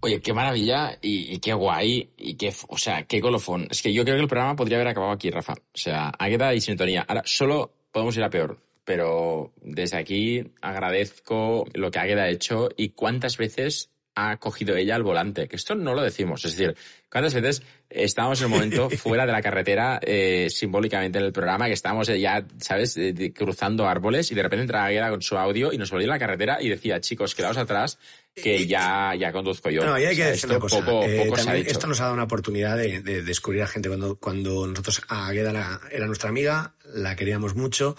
[0.00, 3.66] Oye, qué maravilla y, qué guay y qué, o sea, qué colofón.
[3.70, 5.54] Es que yo creo que el programa podría haber acabado aquí, Rafa.
[5.54, 7.04] O sea, Águeda y sintonía.
[7.06, 8.60] Ahora, solo podemos ir a peor.
[8.84, 14.96] Pero desde aquí agradezco lo que Águeda ha hecho y cuántas veces ha cogido ella
[14.96, 16.44] al volante, que esto no lo decimos.
[16.44, 16.76] Es decir,
[17.10, 21.66] cuántas veces estábamos en un momento fuera de la carretera, eh, simbólicamente en el programa,
[21.66, 25.72] que estábamos ya, ¿sabes?, de- cruzando árboles y de repente entraba Águeda con su audio
[25.72, 27.98] y nos volvía a la carretera y decía, chicos, quedaos atrás,
[28.34, 29.84] que ya, ya conduzco yo.
[29.84, 30.78] No, y hay O que sea, decir esto una cosa.
[30.84, 31.70] Poco, eh, poco se ha dicho.
[31.72, 33.88] esto nos ha dado una oportunidad de, de descubrir a gente.
[33.88, 37.96] Cuando, cuando nosotros, Agueda la- era nuestra amiga, la queríamos mucho,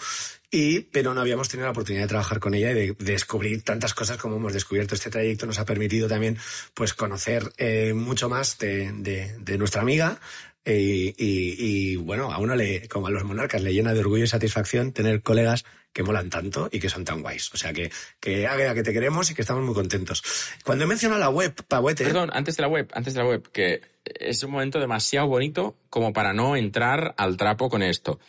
[0.50, 3.62] y, pero no habíamos tenido la oportunidad de trabajar con ella y de, de descubrir
[3.62, 4.94] tantas cosas como hemos descubierto.
[4.94, 6.38] Este trayecto nos ha permitido también
[6.74, 10.18] pues, conocer eh, mucho más de, de- de nuestra amiga.
[10.64, 14.28] eh, y, bueno, a uno le, como a los monarcas, le llena de orgullo y
[14.28, 17.52] satisfacción tener colegas que molan tanto y que son tan guays.
[17.52, 17.90] O sea que,
[18.20, 20.22] que Águeda, que te queremos y que estamos muy contentos.
[20.64, 23.50] Cuando he mencionado la web, Pavete, Perdón, antes de la web, antes de la web,
[23.50, 28.20] que es un momento demasiado bonito como para no entrar al trapo con esto.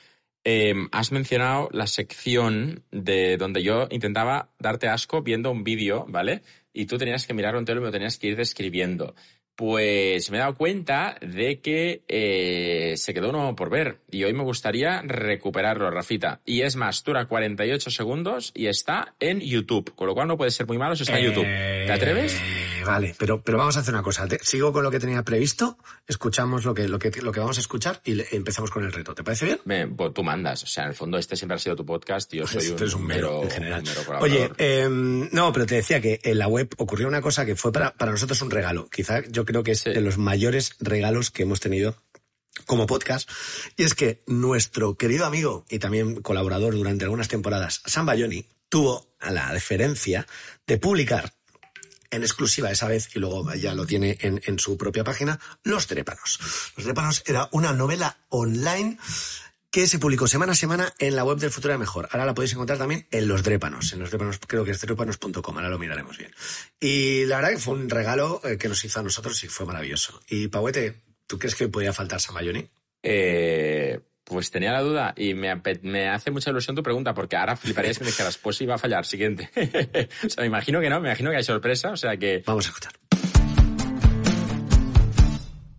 [0.43, 6.41] Eh, has mencionado la sección de donde yo intentaba darte asco viendo un vídeo, ¿vale?
[6.73, 9.13] Y tú tenías que mirarlo entero y me lo tenías que ir describiendo.
[9.55, 14.33] Pues me he dado cuenta de que eh, se quedó uno por ver y hoy
[14.33, 16.39] me gustaría recuperarlo, Rafita.
[16.45, 20.51] Y es más, dura 48 segundos y está en YouTube, con lo cual no puede
[20.51, 21.43] ser muy malo si está en YouTube.
[21.45, 22.33] ¿Te atreves?
[22.35, 24.27] Eh, vale, pero, pero vamos a hacer una cosa.
[24.27, 27.57] Te- sigo con lo que tenía previsto, escuchamos lo que, lo que, lo que vamos
[27.57, 29.13] a escuchar y le- empezamos con el reto.
[29.13, 29.59] ¿Te parece bien?
[29.65, 30.63] Me- pues tú mandas.
[30.63, 32.81] O sea, en el fondo este siempre ha sido tu podcast y yo soy un,
[32.83, 33.83] es un mero, en general.
[33.83, 34.19] un mero.
[34.21, 37.71] Oye, eh, no, pero te decía que en la web ocurrió una cosa que fue
[37.71, 38.89] para, para nosotros un regalo.
[38.89, 39.91] Quizá yo creo que es Sí.
[39.91, 41.95] de los mayores regalos que hemos tenido
[42.65, 43.29] como podcast.
[43.77, 49.15] Y es que nuestro querido amigo y también colaborador durante algunas temporadas, Sam Bayoni, tuvo
[49.21, 50.27] la deferencia
[50.67, 51.33] de publicar
[52.09, 55.87] en exclusiva esa vez, y luego ya lo tiene en, en su propia página, Los
[55.87, 56.39] Trépanos.
[56.75, 58.97] Los Trépanos era una novela online
[59.71, 62.09] que se publicó semana a semana en la web del Futuro Mejor.
[62.11, 63.93] Ahora la podéis encontrar también en Los Drépanos.
[63.93, 66.31] En los Drépanos, creo que es drépanos.com, ahora lo miraremos bien.
[66.79, 69.65] Y la verdad que fue un regalo eh, que nos hizo a nosotros y fue
[69.65, 70.21] maravilloso.
[70.27, 72.69] Y Pauete, ¿tú crees que podía faltar Samayoni?
[73.01, 77.55] Eh, pues tenía la duda y me, me hace mucha ilusión tu pregunta porque ahora
[77.55, 79.49] fliparías que me dijeras, pues iba a fallar, siguiente.
[80.25, 82.43] o sea, me imagino que no, me imagino que hay sorpresa, o sea que...
[82.45, 82.91] Vamos a escuchar.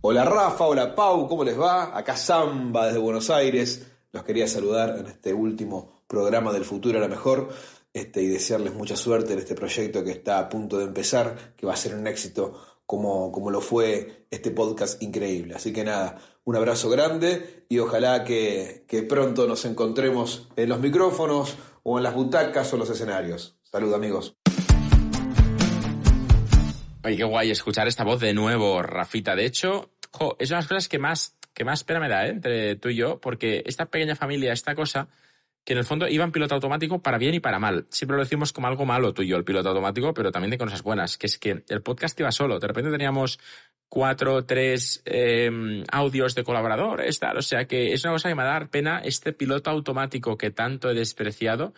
[0.05, 1.97] Hola Rafa, hola Pau, ¿cómo les va?
[1.97, 3.87] Acá Samba desde Buenos Aires.
[4.11, 7.47] Los quería saludar en este último programa del futuro a la mejor
[7.93, 11.65] este, y desearles mucha suerte en este proyecto que está a punto de empezar, que
[11.65, 15.55] va a ser un éxito como, como lo fue este podcast increíble.
[15.55, 21.55] Así que nada, un abrazo grande y ojalá que, pronto nos encontremos en los micrófonos
[21.83, 23.57] o en las butacas o los escenarios.
[23.63, 24.35] Salud amigos.
[27.05, 29.35] Oye, qué guay escuchar esta voz de nuevo, Rafita.
[29.35, 29.92] De hecho,
[30.39, 32.29] es una de las cosas que más, que más pena me da, ¿eh?
[32.29, 35.07] entre tú y yo, porque esta pequeña familia, esta cosa,
[35.65, 37.85] que en el fondo iba en piloto automático para bien y para mal.
[37.89, 40.57] Siempre lo decimos como algo malo tú y yo, el piloto automático, pero también de
[40.57, 42.59] cosas buenas, que es que el podcast iba solo.
[42.59, 43.39] De repente teníamos
[43.87, 47.37] cuatro, tres eh, audios de colaboradores, tal.
[47.37, 50.89] O sea que es una cosa que me da pena este piloto automático que tanto
[50.89, 51.73] he despreciado,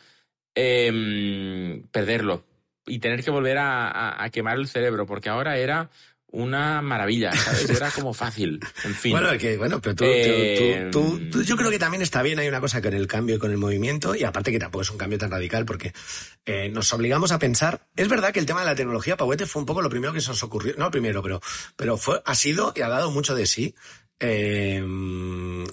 [0.55, 2.43] eh, perderlo
[2.87, 5.89] y tener que volver a, a- a quemar el cerebro, porque ahora era
[6.35, 7.69] una maravilla, ¿sabes?
[7.69, 9.11] Era como fácil, en fin.
[9.11, 12.37] Bueno, que, bueno, pero tú, Eh, tú- tú- tú- yo creo que también está bien,
[12.39, 14.91] hay una cosa con el cambio y con el movimiento, y aparte que tampoco es
[14.91, 15.93] un cambio tan radical, porque
[16.45, 17.81] eh, nos obligamos a pensar.
[17.95, 20.21] Es verdad que el tema de la tecnología, Pauete, fue un poco lo primero que
[20.21, 21.41] se nos ocurrió, no primero, pero,
[21.75, 23.73] pero fue, ha sido y ha dado mucho de sí.
[24.19, 24.83] Eh,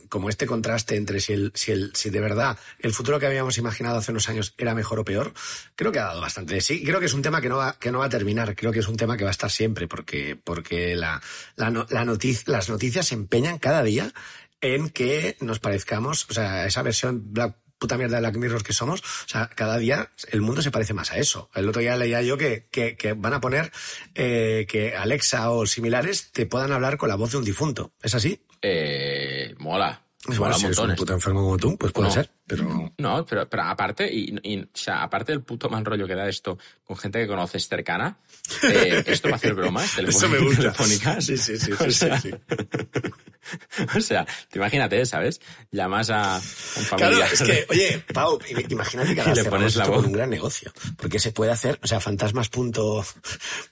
[0.08, 3.58] como este contraste entre si, el, si, el, si de verdad el futuro que habíamos
[3.58, 5.32] imaginado hace unos años era mejor o peor,
[5.76, 6.82] creo que ha dado bastante sí.
[6.84, 8.80] Creo que es un tema que no va, que no va a terminar, creo que
[8.80, 11.22] es un tema que va a estar siempre, porque, porque la,
[11.56, 14.12] la, la noticia, las noticias se empeñan cada día
[14.60, 18.72] en que nos parezcamos, o sea, esa versión Black puta mierda de Black Mirror que
[18.72, 21.50] somos, o sea, cada día el mundo se parece más a eso.
[21.52, 23.72] El otro día leía yo que, que, que van a poner
[24.14, 27.92] eh, que Alexa o similares te puedan hablar con la voz de un difunto.
[28.00, 28.40] ¿Es así?
[28.62, 30.00] Eh, mola.
[30.24, 32.14] Pues mola bueno, si eres un puto enfermo como tú, pues puede No.
[32.14, 32.92] ser, pero...
[32.98, 36.28] No, pero, pero aparte, y, y- o sea, aparte del puto mal rollo que da
[36.28, 38.18] esto con gente que conoces cercana,
[38.64, 40.62] eh, esto va a hacer bromas Eso me gusta.
[40.62, 41.24] telefónicas.
[41.24, 42.30] Sí, sí, sí, O sí, sea, sí.
[43.96, 45.40] o sea, te imagínate, ¿sabes?
[45.70, 46.40] Llamas a
[46.76, 47.28] un Claro, familiar.
[47.32, 50.04] es que, oye, Pau, im- imagínate que ahora le pones la voz.
[50.04, 50.72] un gran negocio.
[50.96, 53.04] Porque se puede hacer, o sea, fantasmas punto,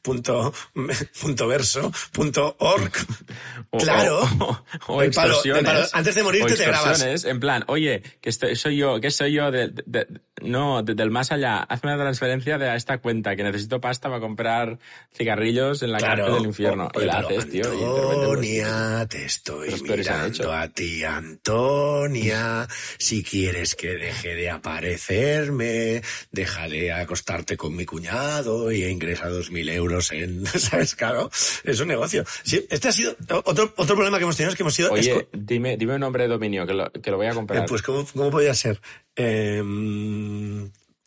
[0.03, 0.53] punto,
[1.21, 2.93] punto verso, punto org.
[3.71, 4.21] O- claro.
[4.87, 5.83] O, o El palo, palo.
[5.93, 7.25] Antes de morirte o te grabas.
[7.25, 10.07] En plan, oye, que estoy, soy yo, que soy yo de, de- de-
[10.43, 11.59] no, de- del más allá.
[11.59, 14.79] Hazme una transferencia de a esta cuenta que necesito pasta para comprar
[15.15, 16.89] cigarrillos en la cárcel del infierno.
[16.95, 17.63] Oye, y la haces, tío.
[17.65, 22.67] pues, Antonia, te estoy mirando a ti, Antonia.
[22.99, 29.51] Si quieres que deje de aparecerme, deja de acostarte con mi cuñado y ingresa dos
[29.51, 30.95] mil euros en, ¿sabes?
[30.95, 31.31] Claro,
[31.65, 32.25] es un negocio.
[32.43, 34.91] Sí, este ha sido otro, otro problema que hemos tenido es que hemos sido...
[34.93, 37.67] Oye, dime, dime un nombre de dominio que lo, que lo voy a eh, comprar.
[37.67, 38.81] pues, ¿cómo, cómo podría ser?
[39.17, 39.63] Eh,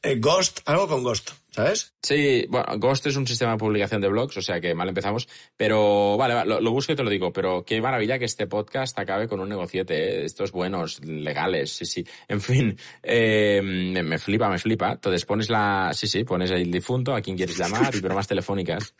[0.05, 1.93] eh, Ghost, algo con Ghost, ¿sabes?
[2.01, 5.29] Sí, bueno, Ghost es un sistema de publicación de blogs, o sea que mal empezamos.
[5.55, 7.31] Pero vale, va, lo, busco y te lo digo.
[7.31, 10.25] Pero qué maravilla que este podcast acabe con un negociete, ¿eh?
[10.25, 12.05] estos buenos, legales, sí, sí.
[12.27, 14.91] En fin, eh, me, flipa, me flipa.
[14.91, 18.93] Entonces pones la, sí, sí, pones el difunto, a quien quieres llamar y bromas telefónicas.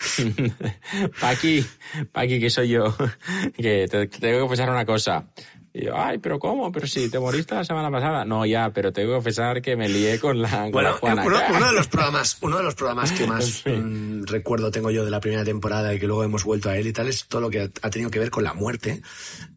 [1.20, 1.66] Paqui,
[2.14, 2.96] Paqui, que soy yo.
[3.58, 5.28] que te tengo que confesar una cosa.
[5.76, 6.72] Y yo, ay, pero ¿cómo?
[6.72, 8.26] Pero si te moriste la semana pasada.
[8.26, 11.26] No, ya, pero tengo que confesar que me lié con la, con Bueno, la Juana.
[11.26, 15.04] uno, uno de los programas, uno de los programas que más mm, recuerdo tengo yo
[15.04, 17.42] de la primera temporada y que luego hemos vuelto a él y tal es todo
[17.42, 19.02] lo que ha tenido que ver con la muerte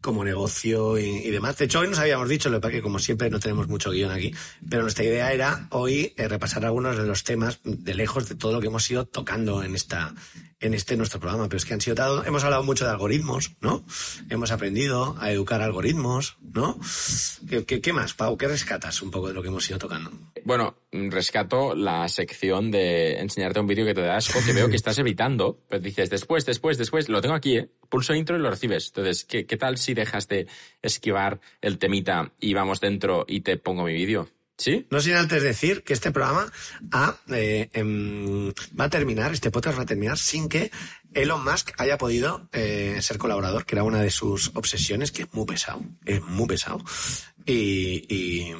[0.01, 1.55] como negocio y, y demás.
[1.57, 3.67] De hecho, hoy nos habíamos dicho, lo que pasa es que como siempre no tenemos
[3.67, 4.33] mucho guion aquí,
[4.67, 8.53] pero nuestra idea era hoy eh, repasar algunos de los temas de lejos de todo
[8.53, 10.15] lo que hemos ido tocando en esta
[10.59, 13.51] en este nuestro programa, pero es que han sido dado- hemos hablado mucho de algoritmos,
[13.61, 13.83] ¿no?
[14.29, 16.79] Hemos aprendido a educar algoritmos, ¿no?
[17.67, 18.37] ¿Qué, más, Pau?
[18.37, 20.11] ¿Qué rescatas un poco de lo que hemos ido tocando?
[20.43, 24.75] Bueno, rescato la sección de enseñarte un vídeo que te da asco, que veo que
[24.75, 27.69] estás evitando, pero dices después, después, después, lo tengo aquí, ¿eh?
[27.89, 28.87] Pulso intro y lo recibes.
[28.87, 30.47] Entonces, ¿qué, qué tal si dejas de
[30.81, 34.29] esquivar el temita y vamos dentro y te pongo mi vídeo?
[34.57, 34.87] ¿Sí?
[34.89, 36.51] No sin antes decir que este programa
[37.31, 40.71] eh, em, va a terminar, este podcast va a terminar sin que
[41.13, 45.33] Elon Musk haya podido eh, ser colaborador, que era una de sus obsesiones, que es
[45.33, 46.83] muy pesado, es muy pesado.
[47.45, 48.53] Y, y,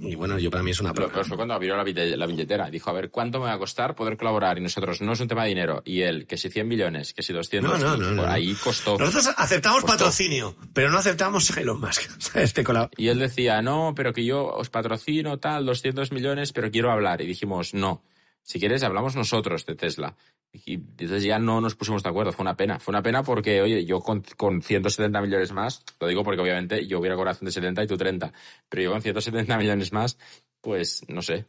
[0.00, 1.12] y bueno, yo para mí es una prueba.
[1.12, 2.70] peor fue cuando abrió la, la billetera.
[2.70, 4.58] Dijo, a ver, ¿cuánto me va a costar poder colaborar?
[4.58, 5.82] Y nosotros, no es un tema de dinero.
[5.84, 7.70] Y él, que si 100 millones, que si 200.
[7.70, 8.32] No, no, no, por no.
[8.32, 8.98] ahí costó.
[8.98, 9.96] Nosotros aceptamos Costó.
[9.98, 12.02] patrocinio, pero no aceptamos a Elon Musk.
[12.36, 12.64] Este
[12.96, 17.20] Y él decía, no, pero que yo os patrocino tal, 200 millones, pero quiero hablar.
[17.20, 18.02] Y dijimos, no.
[18.50, 20.16] Si quieres, hablamos nosotros de Tesla.
[20.52, 22.32] Y entonces ya no nos pusimos de acuerdo.
[22.32, 22.80] Fue una pena.
[22.80, 26.84] Fue una pena porque, oye, yo con, con 170 millones más, lo digo porque obviamente
[26.84, 28.32] yo hubiera cobrado 170 y tú 30,
[28.68, 30.18] pero yo con 170 millones más,
[30.60, 31.46] pues no sé.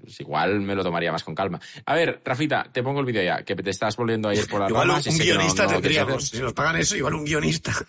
[0.00, 1.60] Pues igual me lo tomaría más con calma.
[1.86, 4.60] A ver, Rafita, te pongo el vídeo ya, que te estás volviendo a ir por
[4.60, 6.28] la Igual un, no- guionista no quieres tendríamos.
[6.28, 7.72] Si nos pagan eso, igual un guionista.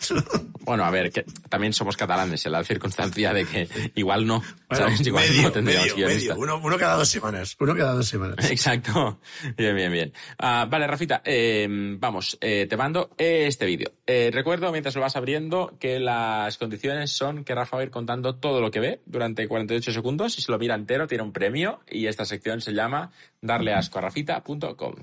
[0.66, 4.86] Bueno, a ver, que también somos catalanes, en la circunstancia de que igual no, Bueno,
[4.86, 5.06] ¿sabes?
[5.06, 6.34] Igual medio, no tendríamos medio, guionista.
[6.34, 6.44] medio.
[6.44, 7.56] Uno, uno cada dos semanas.
[7.60, 8.36] Uno cada dos semanas.
[8.50, 9.20] Exacto.
[9.56, 10.14] Bien, bien, bien.
[10.40, 11.68] Ah, vale, Rafita, eh,
[12.00, 13.92] vamos, eh, te mando este vídeo.
[14.08, 17.92] Eh, recuerdo, mientras lo vas abriendo, que las condiciones son que Rafa va a ir
[17.92, 21.32] contando todo lo que ve durante 48 segundos y si lo mira entero tiene un
[21.32, 21.55] premio
[21.90, 24.96] y esta sección se llama darleascoarrafita.com.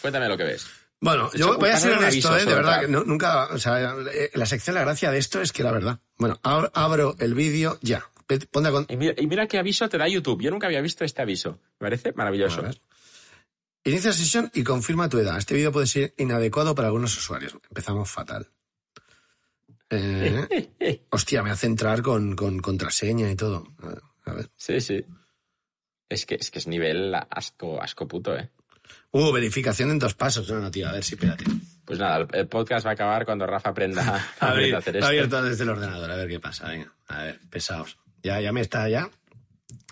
[0.00, 0.66] Cuéntame lo que ves.
[1.00, 2.44] Bueno, yo voy a ser honesto, ¿eh?
[2.46, 5.52] de verdad, que no- nunca, o sea, eh, la sección, la gracia de esto es
[5.52, 6.00] que la verdad.
[6.16, 8.08] Bueno, ab- abro el vídeo ya.
[8.50, 10.42] Ponte a con- Y mira, y mira qué aviso te da YouTube.
[10.42, 11.60] Yo nunca había visto este aviso.
[11.78, 12.62] Me parece maravilloso.
[13.84, 15.38] Inicia sesión y confirma tu edad.
[15.38, 17.52] Este vídeo puede ser inadecuado para algunos usuarios.
[17.68, 18.48] Empezamos fatal.
[19.90, 23.68] Eh, hostia, me hace entrar con, con contraseña y todo.
[24.24, 24.50] A ver.
[24.56, 25.04] Sí, sí.
[26.08, 28.48] Es que, es que es nivel asco, asco puto, eh.
[29.10, 30.48] Uh, verificación en dos pasos.
[30.48, 31.44] No, no, tío, a ver si espérate.
[31.84, 34.02] Pues nada, el- podcast va a acabar cuando Rafa aprenda,
[34.40, 35.06] A aprenda a hacer está esto.
[35.08, 36.68] abierto desde el ordenador, a ver qué pasa.
[36.68, 37.96] Venga, a ver, pesados.
[38.22, 39.10] Ya, ya me está, ya.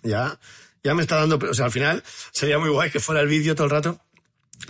[0.03, 0.39] Ya,
[0.83, 1.39] ya me está dando.
[1.51, 4.01] O sea, al final sería muy guay que fuera el vídeo todo el rato.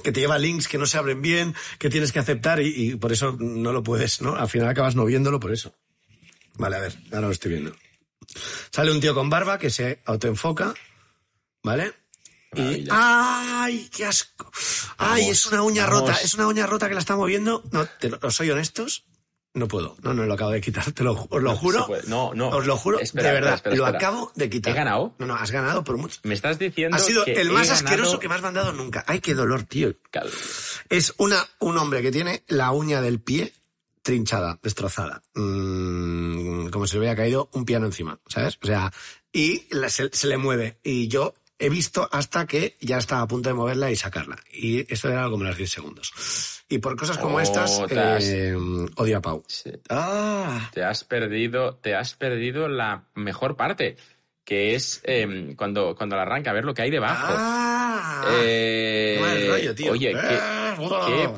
[0.02, 2.94] Que te lleva links que no se abren bien, que tienes que aceptar y, y
[2.96, 4.34] por eso no lo puedes, ¿no?
[4.36, 5.74] Al final acabas no viéndolo por eso.
[6.56, 7.74] Vale, a ver, ahora lo estoy viendo.
[8.70, 10.74] Sale un tío con barba que se autoenfoca,
[11.64, 11.92] ¿vale?
[12.54, 12.86] Y.
[12.88, 14.48] ¡Ay, qué asco!
[14.96, 16.00] ¡Ay, Vamos, es una uña vamos.
[16.08, 16.20] rota!
[16.22, 17.64] Es una uña rota que la está moviendo.
[17.72, 19.04] No, te lo, os soy honestos,
[19.54, 19.96] no puedo.
[20.02, 21.88] No, no, lo acabo de quitar, te lo, os lo No juro.
[22.06, 22.50] No, no.
[22.50, 24.72] Os lo juro, Espera, de verdad, espera, espera, lo acabo de quitar.
[24.72, 25.16] ¿He ganado?
[25.18, 26.20] No, no, has ganado por mucho.
[26.22, 29.02] Me estás diciendo Ha sido que el más ganado- asqueroso que me has mandado nunca.
[29.08, 29.92] ¡Ay, qué dolor, tío!
[30.88, 33.52] Es una, un hombre que tiene la uña del pie
[34.02, 35.22] trinchada, destrozada.
[35.34, 38.58] Mm, como si le hubiera caído un piano encima, ¿sabes?
[38.62, 38.92] O sea,
[39.32, 40.78] y la- se, se le mueve.
[40.84, 44.36] Y yo he visto hasta que ya estaba a punto de moverla y sacarla.
[44.52, 46.12] Y esto era como las 10 segundos.
[46.68, 48.54] Y por cosas como Oh, estas, has- eh,
[48.96, 49.44] odio a Pau.
[49.46, 49.70] Sí.
[49.90, 53.96] Ah, Te has perdido, te has perdido la mejor parte,
[54.44, 57.26] que es em, cuando, cuando la arranca, a ver lo que hay debajo.
[57.36, 58.24] ah.
[58.40, 59.92] Eh, Qué mal rollo, tío.
[59.92, 61.28] Oye, qué, Ah, qué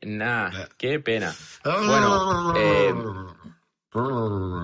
[0.00, 0.68] pena, Eh.
[0.78, 1.34] qué pena.
[1.64, 1.80] ah.
[1.84, 2.94] Bueno, eh,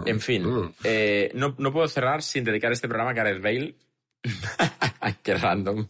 [0.07, 3.75] en fin, eh, no, no puedo cerrar sin dedicar este programa a Gareth Bale.
[5.23, 5.87] qué random.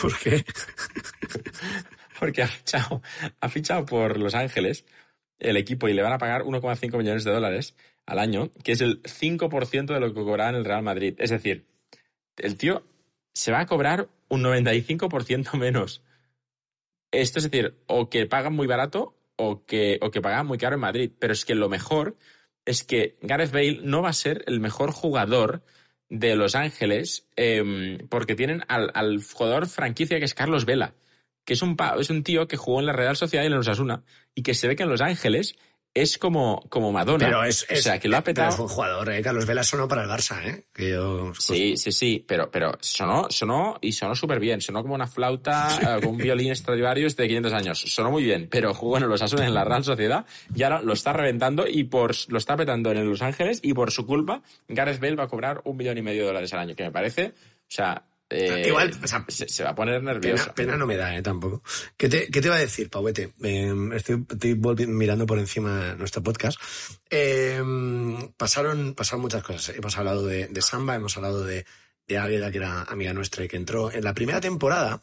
[0.00, 0.44] ¿Por qué?
[2.18, 3.02] Porque ha fichado,
[3.40, 4.84] ha fichado por Los Ángeles.
[5.38, 7.74] el equipo y le van a pagar 1,5 millones de dólares
[8.06, 11.14] al año, que es el 5% de lo que cobraba en el Real Madrid.
[11.18, 11.66] Es decir,
[12.36, 12.84] el tío
[13.34, 16.02] se va a cobrar un 95% menos.
[17.10, 20.76] Esto es decir, o que pagan muy barato o que, o que pagan muy caro
[20.76, 21.10] en Madrid.
[21.18, 22.16] Pero es que lo mejor
[22.64, 25.62] es que Gareth Bale no va a ser el mejor jugador
[26.12, 30.94] de Los Ángeles em, porque tienen al, al, jugador franquicia que es Carlos Vela,
[31.46, 33.66] que es un, es un tío que jugó en la Real Sociedad y en los
[33.66, 34.02] Asuna
[34.34, 35.56] y que se ve que en Los Ángeles
[35.94, 37.26] es como, como Madonna.
[37.26, 38.50] Pero es, o sea, que lo ha petado.
[38.50, 39.22] Pero es un jugador, ¿eh?
[39.22, 40.64] Carlos Vela sonó para el Barça, ¿eh?
[40.72, 41.32] Que yo...
[41.38, 44.60] Sí, sí, sí, pero, pero sonó, sonó y sonó súper bien.
[44.60, 47.80] Sonó como una flauta con un violín Stradivarius de 500 años.
[47.80, 50.24] Sonó muy bien, pero bueno, los Asunas en la Real Sociedad
[50.54, 53.90] y ahora lo está reventando y por, lo está petando en Los Ángeles y por
[53.90, 56.74] su culpa Gareth Bale va a cobrar un millón y medio de dólares al año,
[56.74, 60.44] que me parece, o sea, eh, Igual, o sea, se, se, va a poner nervioso.
[60.44, 61.62] Pena, pena, no me da, eh, tampoco.
[61.96, 63.32] ¿Qué te, qué te iba a decir, Pauete?
[63.42, 64.54] Eh, estoy, estoy
[64.86, 66.58] mirando por encima nuestro podcast.
[67.10, 67.62] Eh,
[68.36, 69.76] pasaron, pasaron muchas cosas.
[69.76, 71.66] Hemos hablado de, de Samba, hemos hablado de,
[72.06, 75.00] de Águeda, que era amiga nuestra y que entró en la primera temporada.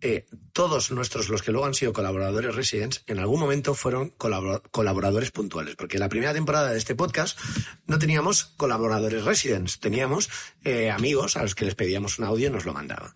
[0.00, 4.62] Eh, todos nuestros, los que luego han sido colaboradores residents, en algún momento fueron colabor
[4.70, 7.38] colaboradores puntuales, porque la primera temporada de este podcast
[7.86, 10.30] no teníamos colaboradores residents, teníamos
[10.62, 13.12] eh, amigos a los que les pedíamos un audio y nos lo mandaban.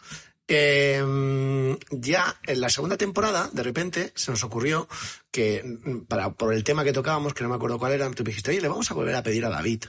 [0.48, 4.88] Eh, ya en la segunda temporada, de repente, se nos ocurrió
[5.30, 8.30] que, para, por el tema que tocábamos, que no me acuerdo cuál era, tú me
[8.30, 9.84] dijiste, oye, le vamos a volver a pedir a David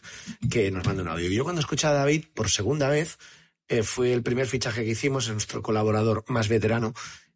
[0.49, 1.29] que nos mande un audio.
[1.29, 3.17] Y yo cuando escuché a David por segunda vez,
[3.67, 6.93] eh, fue el primer fichaje que hicimos, es nuestro colaborador más veterano,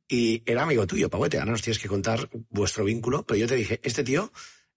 [0.08, 1.38] y era amigo tuyo, Pauete.
[1.40, 4.32] Ahora nos tienes que contar vuestro vínculo, pero yo te dije, este tío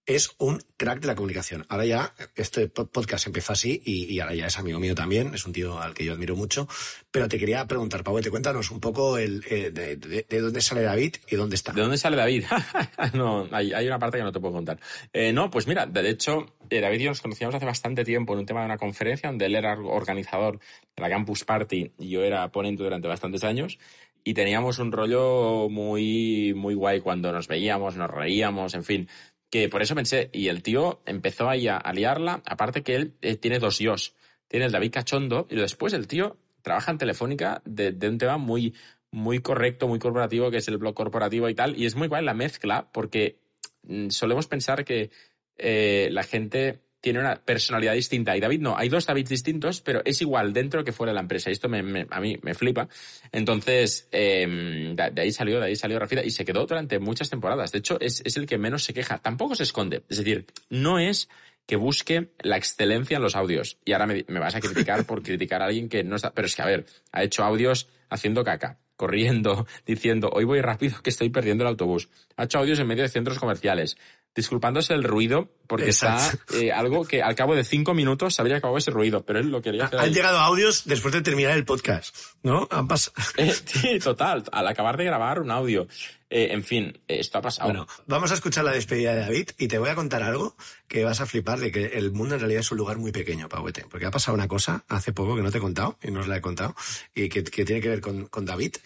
[0.07, 1.65] es un crack de la comunicación.
[1.69, 5.53] Ahora ya, este podcast empezó así y, ahora ya es amigo mío también, es un
[5.53, 6.67] tío al que yo admiro mucho.
[7.11, 10.83] Pero te quería preguntar, Pauete, cuéntanos un poco el, eh, de, de, de, dónde sale
[10.83, 11.73] David y dónde está.
[11.73, 12.45] ¿De dónde sale David?
[13.15, 14.81] no, hay, hay, una parte que no te puedo contar.
[15.13, 18.33] Eh, no, pues mira, de hecho, eh, David y yo nos conocíamos hace bastante tiempo
[18.33, 20.59] en un tema de una conferencia donde él era organizador
[20.97, 23.79] de la Campus Party y yo era ponente durante bastantes años
[24.23, 29.09] y teníamos un rollo muy, muy guay cuando nos veíamos, nos reíamos, en fin
[29.51, 33.15] que por eso pensé, y el tío empezó ahí a, a liarla, aparte que él
[33.21, 34.15] eh, tiene dos yos,
[34.49, 38.75] tiene el David Cachondo, y después el tío trabaja en Telefónica de, un tema muy,
[39.11, 42.25] muy correcto, muy corporativo, que es el blog corporativo y tal, y es muy guay
[42.25, 43.39] la mezcla, porque
[43.83, 45.11] mm, solemos pensar que
[45.57, 48.37] eh, la gente tiene una personalidad distinta.
[48.37, 51.23] Y David no, hay dos Davids distintos, pero es igual dentro que fuera de la
[51.23, 51.51] empresa.
[51.51, 52.89] Esto me, me, a mí me flipa.
[53.33, 57.73] Entonces, eh, de, ahí salió, de ahí salió Rafida y se quedó durante muchas temporadas.
[57.73, 59.19] De hecho, es, es el que menos se queja.
[59.19, 60.03] Tampoco se esconde.
[60.09, 61.29] Es decir, no es
[61.67, 63.79] que busque la excelencia en los audios.
[63.85, 66.33] Y ahora me, me vas a criticar por criticar a alguien que no está...
[66.33, 71.01] Pero es que, a ver, ha hecho audios haciendo caca corriendo, diciendo, hoy voy rápido
[71.03, 72.11] que estoy perdiendo el autobús.
[72.37, 73.97] Ha hecho audios en medio de centros comerciales,
[74.35, 76.39] disculpándose el ruido, porque Exacto.
[76.47, 79.39] está eh, algo que al cabo de cinco minutos se habría acabado ese ruido, pero
[79.39, 79.99] él lo quería hacer.
[79.99, 80.15] Han ahí.
[80.15, 82.67] llegado audios después de terminar el podcast, ¿no?
[82.71, 83.15] Han pasado.
[83.37, 85.87] Eh, sí, total, al acabar de grabar un audio.
[86.33, 87.69] Eh, en fin, esto ha pasado.
[87.69, 91.03] Bueno, vamos a escuchar la despedida de David y te voy a contar algo que
[91.05, 93.85] vas a flipar de que el mundo en realidad es un lugar muy pequeño, Pauete.
[93.91, 96.29] Porque ha pasado una cosa hace poco que no te he contado y no os
[96.29, 96.77] la he contado
[97.15, 98.77] y que, que tiene que ver con, con David.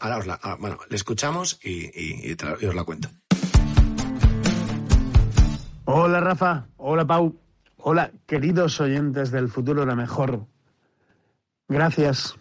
[0.00, 3.08] Ahora os la, ah, bueno, le escuchamos y, y, y, y os la cuento.
[5.90, 7.34] Hola Rafa, hola Pau,
[7.78, 10.44] hola queridos oyentes del futuro la mejor.
[11.66, 12.36] Gracias,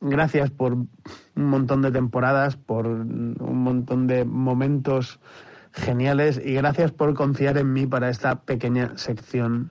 [0.00, 0.88] gracias por un
[1.36, 5.20] montón de temporadas, por un montón de momentos
[5.70, 9.70] geniales y gracias por confiar en mí para esta pequeña sección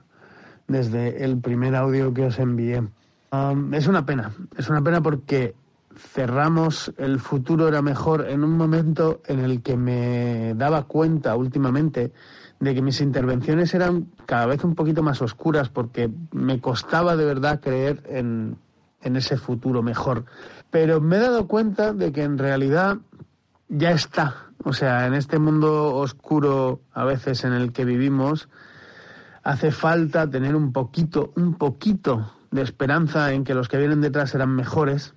[0.69, 2.87] desde el primer audio que os envié.
[3.33, 5.55] Um, es una pena, es una pena porque
[5.97, 12.13] cerramos el futuro era mejor en un momento en el que me daba cuenta últimamente
[12.59, 17.25] de que mis intervenciones eran cada vez un poquito más oscuras porque me costaba de
[17.25, 18.57] verdad creer en,
[19.01, 20.25] en ese futuro mejor.
[20.71, 22.97] Pero me he dado cuenta de que en realidad
[23.69, 24.47] ya está.
[24.63, 28.49] O sea, en este mundo oscuro a veces en el que vivimos,
[29.43, 34.31] hace falta tener un poquito, un poquito de esperanza en que los que vienen detrás
[34.31, 35.13] serán mejores.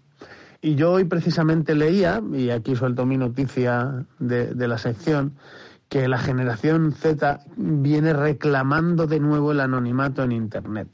[0.60, 5.32] Y yo hoy precisamente leía, y aquí suelto mi noticia de, de la sección,
[5.90, 10.88] que la generación Z viene reclamando de nuevo el anonimato en Internet.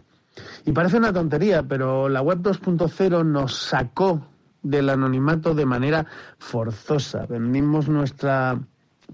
[0.65, 4.27] Y parece una tontería, pero la web 2.0 nos sacó
[4.63, 6.07] del anonimato de manera
[6.39, 7.27] forzosa.
[7.27, 8.59] Vendimos nuestra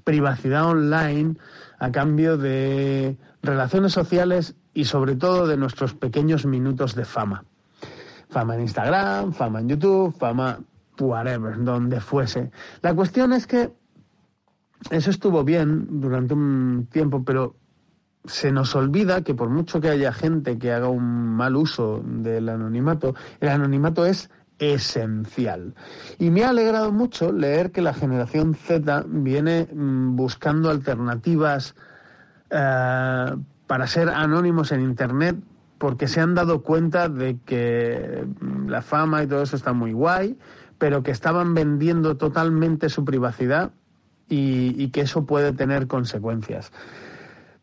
[0.05, 1.37] privacidad online
[1.81, 7.45] a cambio de relaciones sociales y sobre todo de nuestros pequeños minutos de fama.
[8.31, 10.61] Fama en Instagram, fama en YouTube, fama
[11.01, 12.53] whatever, donde fuese.
[12.83, 13.73] La cuestión es que
[14.91, 17.57] eso estuvo bien durante un tiempo, pero
[18.25, 22.49] se nos olvida que por mucho que haya gente que haga un mal uso del
[22.49, 25.75] anonimato, el anonimato es esencial.
[26.19, 31.75] Y me ha alegrado mucho leer que la generación Z viene mm, buscando alternativas
[32.51, 35.37] eh, para ser anónimos en Internet
[35.79, 39.93] porque se han dado cuenta de que mm, la fama y todo eso está muy
[39.93, 40.39] guay,
[40.79, 43.73] pero que estaban vendiendo totalmente su privacidad
[44.35, 46.73] y, que eso puede tener consecuencias.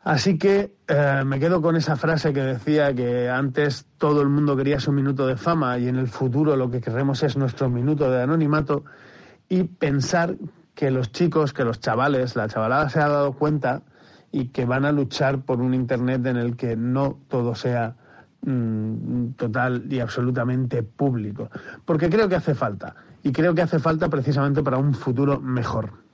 [0.03, 4.55] Así que eh, me quedo con esa frase que decía que antes todo el mundo
[4.55, 8.09] quería su minuto de fama y en el futuro lo que queremos es nuestro minuto
[8.09, 8.85] de anonimato
[9.49, 10.35] y pensar
[10.75, 13.81] que los chicos, que los chavales, la chavalada se ha dado cuenta
[14.31, 17.95] y que van a luchar por un Internet en el que no todo sea
[18.43, 21.49] mm, total y absolutamente público.
[21.83, 22.95] Porque creo que hace falta.
[23.23, 26.08] Y creo que hace falta precisamente para un futuro mejor.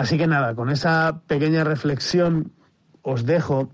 [0.00, 2.52] Así que nada, con esa pequeña reflexión
[3.02, 3.70] os dejo.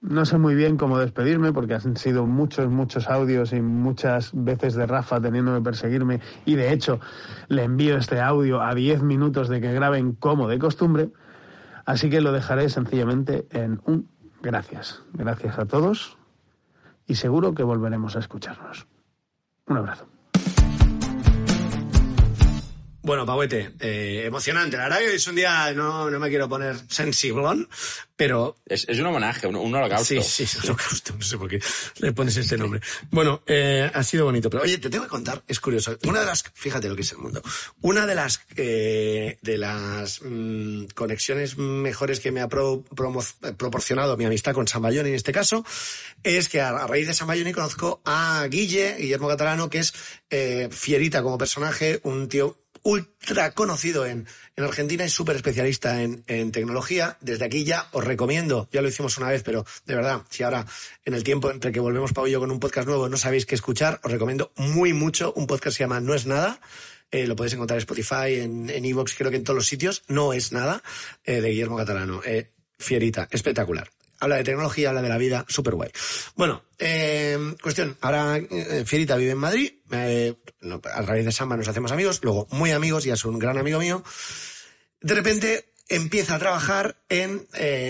[0.00, 4.74] No sé muy bien cómo despedirme porque han sido muchos, muchos audios y muchas veces
[4.74, 6.98] de Rafa teniéndome perseguirme y de hecho
[7.46, 11.10] le envío este audio a 10 minutos de que graben como de costumbre.
[11.84, 14.08] Así que lo dejaré sencillamente en un
[14.42, 15.04] gracias.
[15.12, 16.18] Gracias a todos
[17.06, 18.88] y seguro que volveremos a escucharnos.
[19.68, 20.15] Un abrazo.
[23.06, 24.76] Bueno, Pauete, eh, emocionante.
[24.76, 27.68] La verdad que es un día, no, no me quiero poner sensiblón,
[28.16, 28.56] pero...
[28.66, 30.06] Es, es un homenaje, un, un holocausto.
[30.06, 31.60] Sí, sí, es un holocausto, no sé por qué
[31.98, 32.80] le pones este nombre.
[33.12, 35.96] Bueno, eh, ha sido bonito, pero oye, te tengo que contar, es curioso.
[36.02, 37.40] Una de las, fíjate lo que es el mundo,
[37.80, 43.24] una de las, eh, de las mm, conexiones mejores que me ha pro- promo-
[43.56, 45.64] proporcionado mi amistad con San Bayoni en este caso,
[46.24, 49.94] es que a, a raíz de San Bayoni conozco a Guille, Guillermo Catalano, que es
[50.28, 56.22] eh, fierita como personaje, un tío ultra conocido en, en Argentina y súper especialista en,
[56.28, 57.18] en tecnología.
[57.20, 60.64] Desde aquí ya os recomiendo, ya lo hicimos una vez, pero de verdad, si ahora
[61.04, 63.44] en el tiempo entre que volvemos Pau y yo con un podcast nuevo no sabéis
[63.44, 66.60] qué escuchar, os recomiendo muy mucho un podcast que se llama No es nada.
[67.10, 70.04] Eh, lo podéis encontrar en Spotify, en en Evox, creo que en todos los sitios.
[70.06, 70.82] No es nada,
[71.24, 72.20] eh, de Guillermo Catalano.
[72.24, 73.90] Eh, fierita, espectacular.
[74.18, 75.90] Habla de tecnología, habla de la vida, súper guay.
[76.34, 80.34] Bueno, eh, cuestión, ahora eh, Fierita vive en Madrid, eh,
[80.92, 83.78] a raíz de Samba nos hacemos amigos, luego muy amigos, ya es un gran amigo
[83.78, 84.02] mío.
[85.00, 87.46] De repente empieza a trabajar en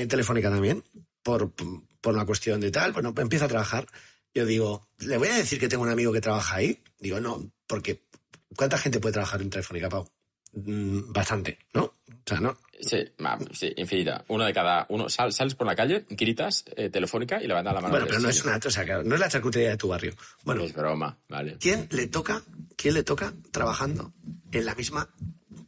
[0.09, 0.85] Telefónica también,
[1.22, 1.53] por,
[2.01, 3.87] por una cuestión de tal, bueno, empieza a trabajar.
[4.35, 6.83] Yo digo, ¿le voy a decir que tengo un amigo que trabaja ahí?
[6.99, 8.03] Digo, no, porque
[8.55, 10.09] ¿cuánta gente puede trabajar en Telefónica, Pau?
[10.53, 11.95] Mm, Bastante, ¿no?
[12.27, 12.99] O sea, no, Sí,
[13.53, 14.24] sí, infinita.
[14.29, 15.09] Uno de cada uno.
[15.09, 17.93] Sal- sales por la calle, gritas eh, telefónica y levantas la mano.
[17.93, 20.12] Bueno, pero no es una, o sea, claro, no es la charcutería de tu barrio.
[20.45, 21.57] Bueno, Es broma, vale.
[21.59, 22.43] ¿quién le toca,
[22.77, 24.12] quién le toca trabajando
[24.53, 25.09] en la misma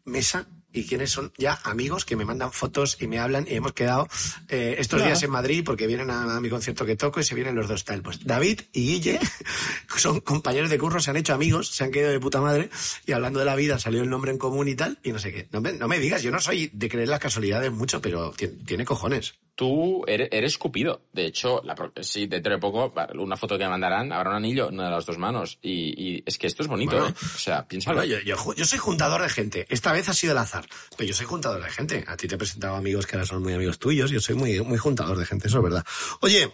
[0.05, 3.73] mesa y quiénes son ya amigos que me mandan fotos y me hablan y hemos
[3.73, 4.07] quedado
[4.49, 7.35] eh, estos días en Madrid porque vienen a, a mi concierto que toco y se
[7.35, 8.03] vienen los dos tal.
[8.03, 9.19] Pues David y Guille
[9.97, 12.69] son compañeros de curro, se han hecho amigos, se han quedado de puta madre
[13.07, 15.33] y hablando de la vida salió el nombre en común y tal y no sé
[15.33, 15.49] qué.
[15.53, 18.49] No me, no me digas, yo no soy de creer las casualidades mucho, pero ti-
[18.49, 19.35] tiene cojones.
[19.59, 21.01] Tú eres, eres Cupido.
[21.13, 24.69] De hecho, la, sí, dentro de poco, una foto que me mandarán, habrá un anillo,
[24.69, 25.59] una de las dos manos.
[25.61, 27.09] Y, y es que esto es bonito, Bueno.
[27.09, 27.15] ¿eh?
[27.35, 27.97] O sea, piénsalo.
[27.97, 29.67] Bueno, yo, yo ju- yo soy juntador de gente.
[29.69, 30.65] Esta vez ha sido el azar.
[30.97, 32.05] Pero yo soy juntador de gente.
[32.07, 34.13] A ti te he presentado amigos que ahora son muy amigos tuyos.
[34.13, 35.85] Yo soy muy, muy juntador de gente, eso es verdad.
[36.21, 36.53] Oye,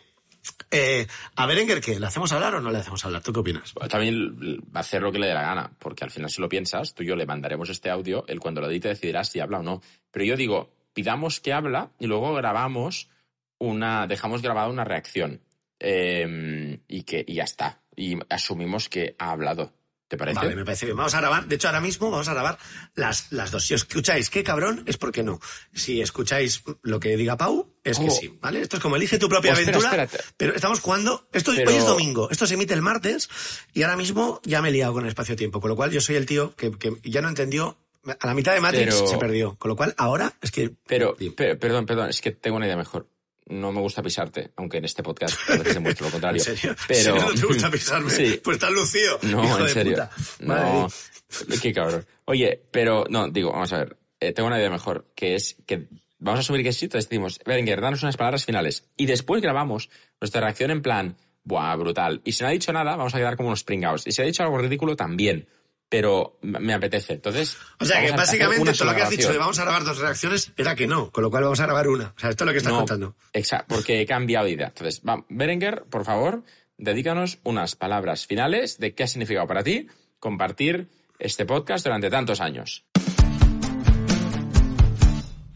[0.71, 2.01] eh, a Berenguer, ¿qué?
[2.01, 3.23] ¿Le hacemos hablar o no le hacemos hablar?
[3.23, 3.75] ¿Tú qué opinas?
[3.91, 4.35] También
[4.75, 6.95] va a hacer lo que le dé la gana, porque al final si lo piensas,
[6.95, 9.63] tú y yo le mandaremos este audio, él cuando lo edite decidirá si habla o
[9.63, 9.83] no.
[10.11, 13.11] Pero yo digo, pidamos que habla y luego grabamos
[13.59, 15.43] una, dejamos grabada una reacción.
[15.81, 17.83] Eh, y que y ya está.
[17.97, 19.73] Y asumimos que ha hablado.
[20.09, 20.37] ¿Te parece?
[20.39, 20.97] Vale, me parece bien.
[20.97, 21.47] Vamos a grabar.
[21.47, 22.59] De hecho, ahora mismo vamos a grabar
[22.95, 23.65] las, las dos.
[23.67, 25.41] Si escucháis qué cabrón, es porque no.
[25.73, 28.11] Si escucháis lo que diga Pau, es que Oh.
[28.11, 28.39] sí.
[28.41, 28.61] ¿Vale?
[28.61, 30.05] Esto es como elige tu propia Oh, espera, aventura.
[30.05, 30.35] espérate.
[30.37, 31.29] Pero estamos jugando.
[31.33, 32.31] Esto Pero- hoy es domingo.
[32.31, 33.29] Esto se emite el martes.
[33.73, 35.61] Y ahora mismo ya me he liado con el espacio-tiempo.
[35.61, 37.79] Con lo cual yo soy el tío que, que ya no entendió.
[38.21, 39.57] A la mitad de Matrix Pero- se perdió.
[39.57, 40.71] Con lo cual ahora es que.
[40.87, 41.17] Pero,
[41.59, 43.09] perdón, perdón, es que tengo una idea mejor.
[43.47, 46.43] No me gusta pisarte, aunque en este podcast a veces demuestro lo contrario.
[46.47, 46.77] ¿En serio?
[46.89, 46.99] Pero...
[46.99, 48.11] ¿En serio no te gusta pisarme?
[48.17, 48.41] Sí.
[48.43, 49.19] Pues estás lucido.
[49.23, 49.93] No, hijo en de serio.
[49.93, 50.11] puta.
[50.41, 50.89] No,
[51.63, 52.07] qué cabrón.
[52.25, 53.99] Oye, pero no, digo, vamos a ver.
[54.21, 55.89] Eh, tengo una idea mejor, que es que
[56.19, 58.89] vamos a asumir que sí, entonces decimos, Berenguer, danos unas palabras finales.
[58.97, 59.91] Y después grabamos
[60.23, 62.23] nuestra reacción en plan, buah, brutal.
[62.25, 64.07] Y si no ha dicho nada, vamos a quedar como unos pringados.
[64.07, 65.47] Y si ha dicho algo ridículo, también.
[65.89, 67.13] Pero me apetece.
[67.15, 67.57] Entonces.
[67.79, 70.53] O sea que básicamente todo lo que has dicho de vamos a grabar dos reacciones
[70.57, 72.15] era que no, con lo cual vamos a grabar una.
[72.17, 73.17] O sea, esto es lo que estás No, contando.
[73.33, 74.69] Exacto, porque he cambiado de idea.
[74.69, 76.43] Entonces, va, Berenguer, por favor,
[76.79, 82.41] dedícanos unas palabras finales de qué ha significado para ti compartir este podcast durante tantos
[82.41, 82.85] años.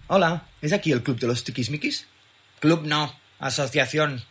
[0.09, 2.07] Hola, ¿es aquí el club de los tiquismiquis?
[2.61, 4.23] Club no, asociación.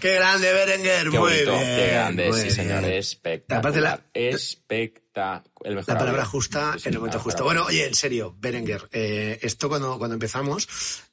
[0.00, 1.04] ¡Qué grande, Berenguer!
[1.04, 1.76] Qué muy bonito, bien.
[1.76, 2.94] qué grande, sí señor, bien.
[2.94, 3.58] espectacular.
[3.58, 5.09] Aparte la- espectacular.
[5.14, 7.44] El mejor La palabra justa Sí, en el momento justo.
[7.44, 10.68] Bueno, oye, en serio, Berenguer, eh, esto cuando, cuando empezamos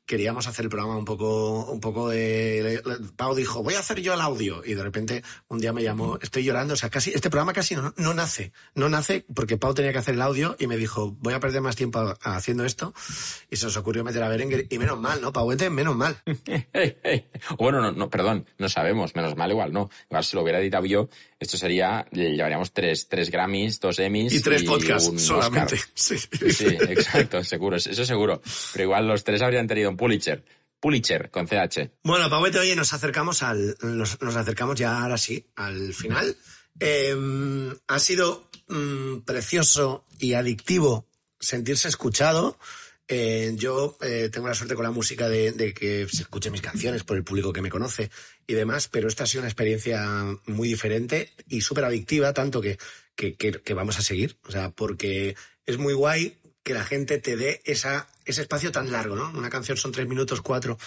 [0.07, 2.81] queríamos hacer el programa un poco, un poco de...
[3.17, 4.63] Pau dijo, voy a hacer yo el audio.
[4.65, 7.75] Y de repente un día me llamó, estoy llorando, o sea, casi, este programa casi
[7.75, 8.53] no, no nace.
[8.73, 11.61] No nace porque Pau tenía que hacer el audio y me dijo, voy a perder
[11.61, 12.93] más tiempo haciendo esto.
[13.51, 14.65] Y se nos ocurrió meter a Berenguer.
[14.69, 15.69] Y menos mal, ¿no, Pauete?
[15.69, 16.17] Menos mal.
[17.59, 19.89] bueno, no, no, perdón, no sabemos, menos mal igual, no.
[20.09, 21.09] Igual si lo hubiera editado yo,
[21.39, 25.75] esto sería, le llevaríamos tres, tres Grammys, dos Emmys Y tres podcasts un solamente.
[25.75, 25.89] Oscar.
[25.93, 26.17] Sí.
[26.17, 28.41] Sí, exacto, seguro, eso seguro.
[28.73, 30.43] Pero igual los tres habrían tenido un Pulitzer.
[30.79, 31.91] Pulitzer, con CH.
[32.03, 36.35] Bueno, Pauete, oye, nos acercamos al, nos, nos acercamos ya ahora sí, al final.
[36.79, 37.15] Eh,
[37.87, 41.07] ha sido mm, precioso y adictivo
[41.39, 42.57] sentirse escuchado.
[43.07, 46.61] Eh, yo eh, tengo la suerte con la música de, de que se escuche mis
[46.61, 48.11] canciones por el público que me conoce
[48.47, 52.77] y demás, pero esta ha sido una experiencia muy diferente y súper adictiva, tanto que,
[53.15, 54.37] que, vamos a seguir.
[54.47, 55.35] O sea, porque
[55.65, 59.29] es muy guay que la gente te dé esa, ese espacio tan largo, ¿no?
[59.37, 60.77] Una canción son tres minutos, cuatro,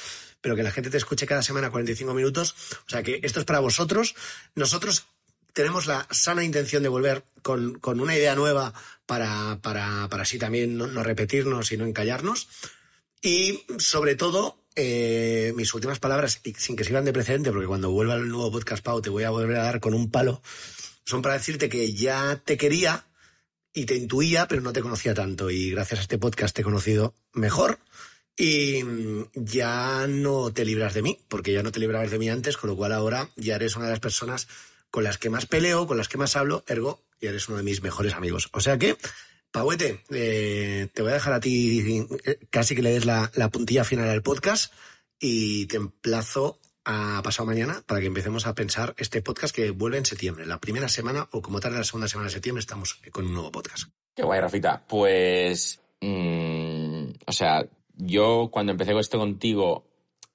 [0.40, 2.54] pero que la gente te escuche cada semana 45 minutos.
[2.86, 4.14] O sea, que esto es para vosotros.
[4.54, 5.06] Nosotros
[5.52, 8.72] tenemos la sana intención de volver con, con una idea nueva
[9.04, 12.48] para, para, para así también no, no repetirnos y no encallarnos.
[13.22, 17.90] Y sobre todo, eh, mis últimas palabras, y sin que sirvan de precedente, porque cuando
[17.90, 20.42] vuelva el nuevo podcast Pau te voy a volver a dar con un palo,
[21.04, 23.04] son para decirte que ya te quería
[23.72, 25.50] y te intuía, pero no te conocía tanto.
[25.50, 27.78] Y gracias a este podcast te he conocido mejor.
[28.36, 32.28] Y mm, ya no te libras de mí, porque ya no te librabas de mí
[32.28, 34.48] antes, con lo cual ahora ya eres una de las personas
[34.90, 37.82] con las que más peleo, con las que más hablo, ergo, eres uno de mis
[37.82, 38.48] mejores amigos.
[38.52, 38.96] O sea que,
[39.52, 43.48] Pauete, eh, te voy a dejar a ti eh, casi que le des la, la
[43.50, 44.72] puntilla final al podcast
[45.18, 49.98] y te emplazo a pasado mañana para que empecemos a pensar este podcast que vuelve
[49.98, 50.46] en septiembre.
[50.46, 53.50] La primera semana o como tarde la segunda semana de septiembre estamos con un nuevo
[53.50, 53.90] podcast.
[54.14, 54.84] Qué guay, Rafita.
[54.88, 59.84] Pues, mm, o sea, yo cuando empecé con esto contigo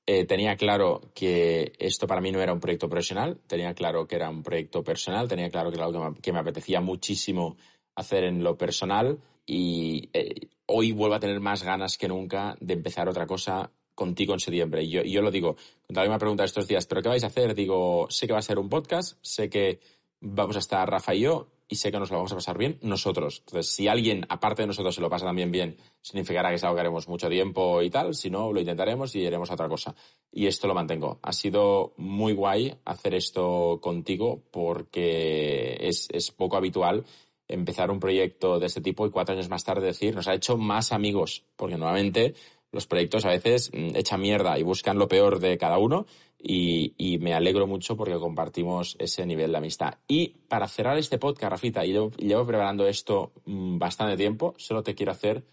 [0.05, 4.15] eh, tenía claro que esto para mí no era un proyecto profesional, tenía claro que
[4.15, 7.57] era un proyecto personal, tenía claro que era algo que me apetecía muchísimo
[7.95, 12.73] hacer en lo personal y eh, hoy vuelvo a tener más ganas que nunca de
[12.73, 14.83] empezar otra cosa contigo en septiembre.
[14.83, 15.55] Y yo, lo digo,
[15.87, 17.55] cuando alguien me pregunta estos días, ¿pero qué vais a hacer?
[17.55, 19.79] Digo, sé que va a ser un podcast, sé que
[20.19, 22.77] vamos a estar Rafa y yo y sé que nos lo vamos a pasar bien
[22.81, 23.41] nosotros.
[23.45, 26.75] Entonces, si alguien, aparte de nosotros, se lo pasa también bien, significará que es algo
[26.75, 28.13] que haremos mucho tiempo y tal.
[28.13, 29.95] Si no, lo intentaremos y iremos a otra cosa.
[30.31, 31.19] Y esto lo mantengo.
[31.23, 37.05] Ha sido muy guay hacer esto contigo porque es poco habitual
[37.47, 40.57] empezar un proyecto de este tipo y cuatro años más tarde decir, nos ha hecho
[40.57, 42.33] más amigos, porque nuevamente
[42.71, 46.05] los proyectos a veces mm, echan mierda y buscan lo peor de cada uno
[46.37, 49.95] y, y me alegro mucho porque compartimos ese nivel de amistad.
[50.07, 54.83] Y para cerrar este podcast, Rafita, y llevo, llevo preparando esto mm, bastante tiempo, solo
[54.83, 55.43] te quiero hacer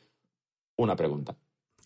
[0.76, 1.36] una pregunta.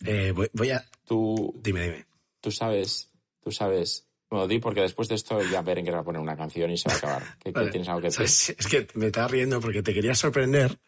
[0.05, 0.83] Eh, voy, voy a...
[1.05, 2.05] Tú, Dime, dime.
[2.41, 4.06] tú sabes, tú sabes...
[4.29, 6.89] Bueno, di porque después de esto ya Berenguer va a poner una canción y se
[6.89, 7.23] va a acabar.
[7.43, 7.71] ¿Qué, Vale.
[7.71, 8.27] tienes algo que decir?
[8.27, 8.55] ¿Sabes?
[8.59, 10.79] Es que me estaba riendo porque te quería sorprender.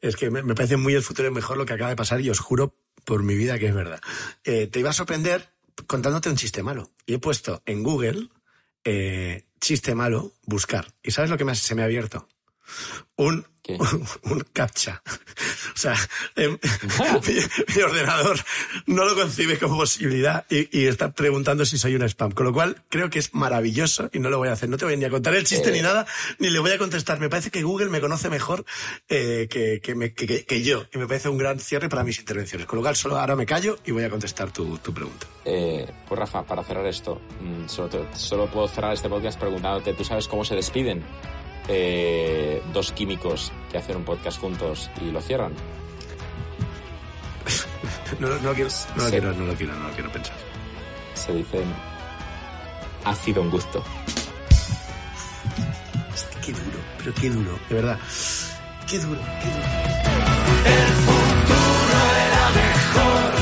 [0.00, 2.28] Es que me, me parece muy el futuro mejor lo que acaba de pasar y
[2.30, 2.74] os juro
[3.04, 4.00] por mi vida que es verdad.
[4.44, 5.48] Eh, te iba a sorprender
[5.86, 6.90] contándote un chiste malo.
[7.06, 8.28] Y he puesto en Google
[8.84, 10.92] eh, chiste malo, buscar.
[11.02, 12.28] ¿Y sabes lo que me se me ha abierto?
[13.16, 15.02] Un, un, un captcha.
[15.74, 15.94] O sea,
[16.36, 16.58] em,
[17.26, 17.34] mi,
[17.76, 18.38] mi ordenador
[18.86, 22.32] no lo concibe como posibilidad y, y está preguntando si soy un spam.
[22.32, 24.68] Con lo cual, creo que es maravilloso y no lo voy a hacer.
[24.68, 25.72] No te voy ni a contar el chiste Eh.
[25.72, 26.06] ni nada,
[26.38, 27.20] ni le voy a contestar.
[27.20, 28.64] Me parece que Google me conoce mejor
[29.08, 30.86] eh, que, que, me- que- que- que yo.
[30.92, 32.66] Y me parece un gran cierre para mis intervenciones.
[32.66, 35.26] Con lo cual, solo ahora me callo y voy a contestar tu, tu pregunta.
[35.44, 39.94] Eh, pues Rafa, para cerrar esto, mm, solo, te- solo puedo cerrar este podcast preguntándote,
[39.94, 41.02] ¿tú sabes cómo se despiden
[41.68, 45.52] eh, dos químicos que hacen un podcast juntos y lo cierran?
[48.20, 50.36] No, no lo quiero, no lo quiero, no lo quiero, no lo quiero pensar.
[51.14, 51.64] Se dicen,
[53.04, 53.82] ha sido un gusto.
[56.44, 57.98] Qué duro, pero qué duro, de verdad.
[58.88, 59.92] Qué duro, qué duro.
[62.92, 63.41] está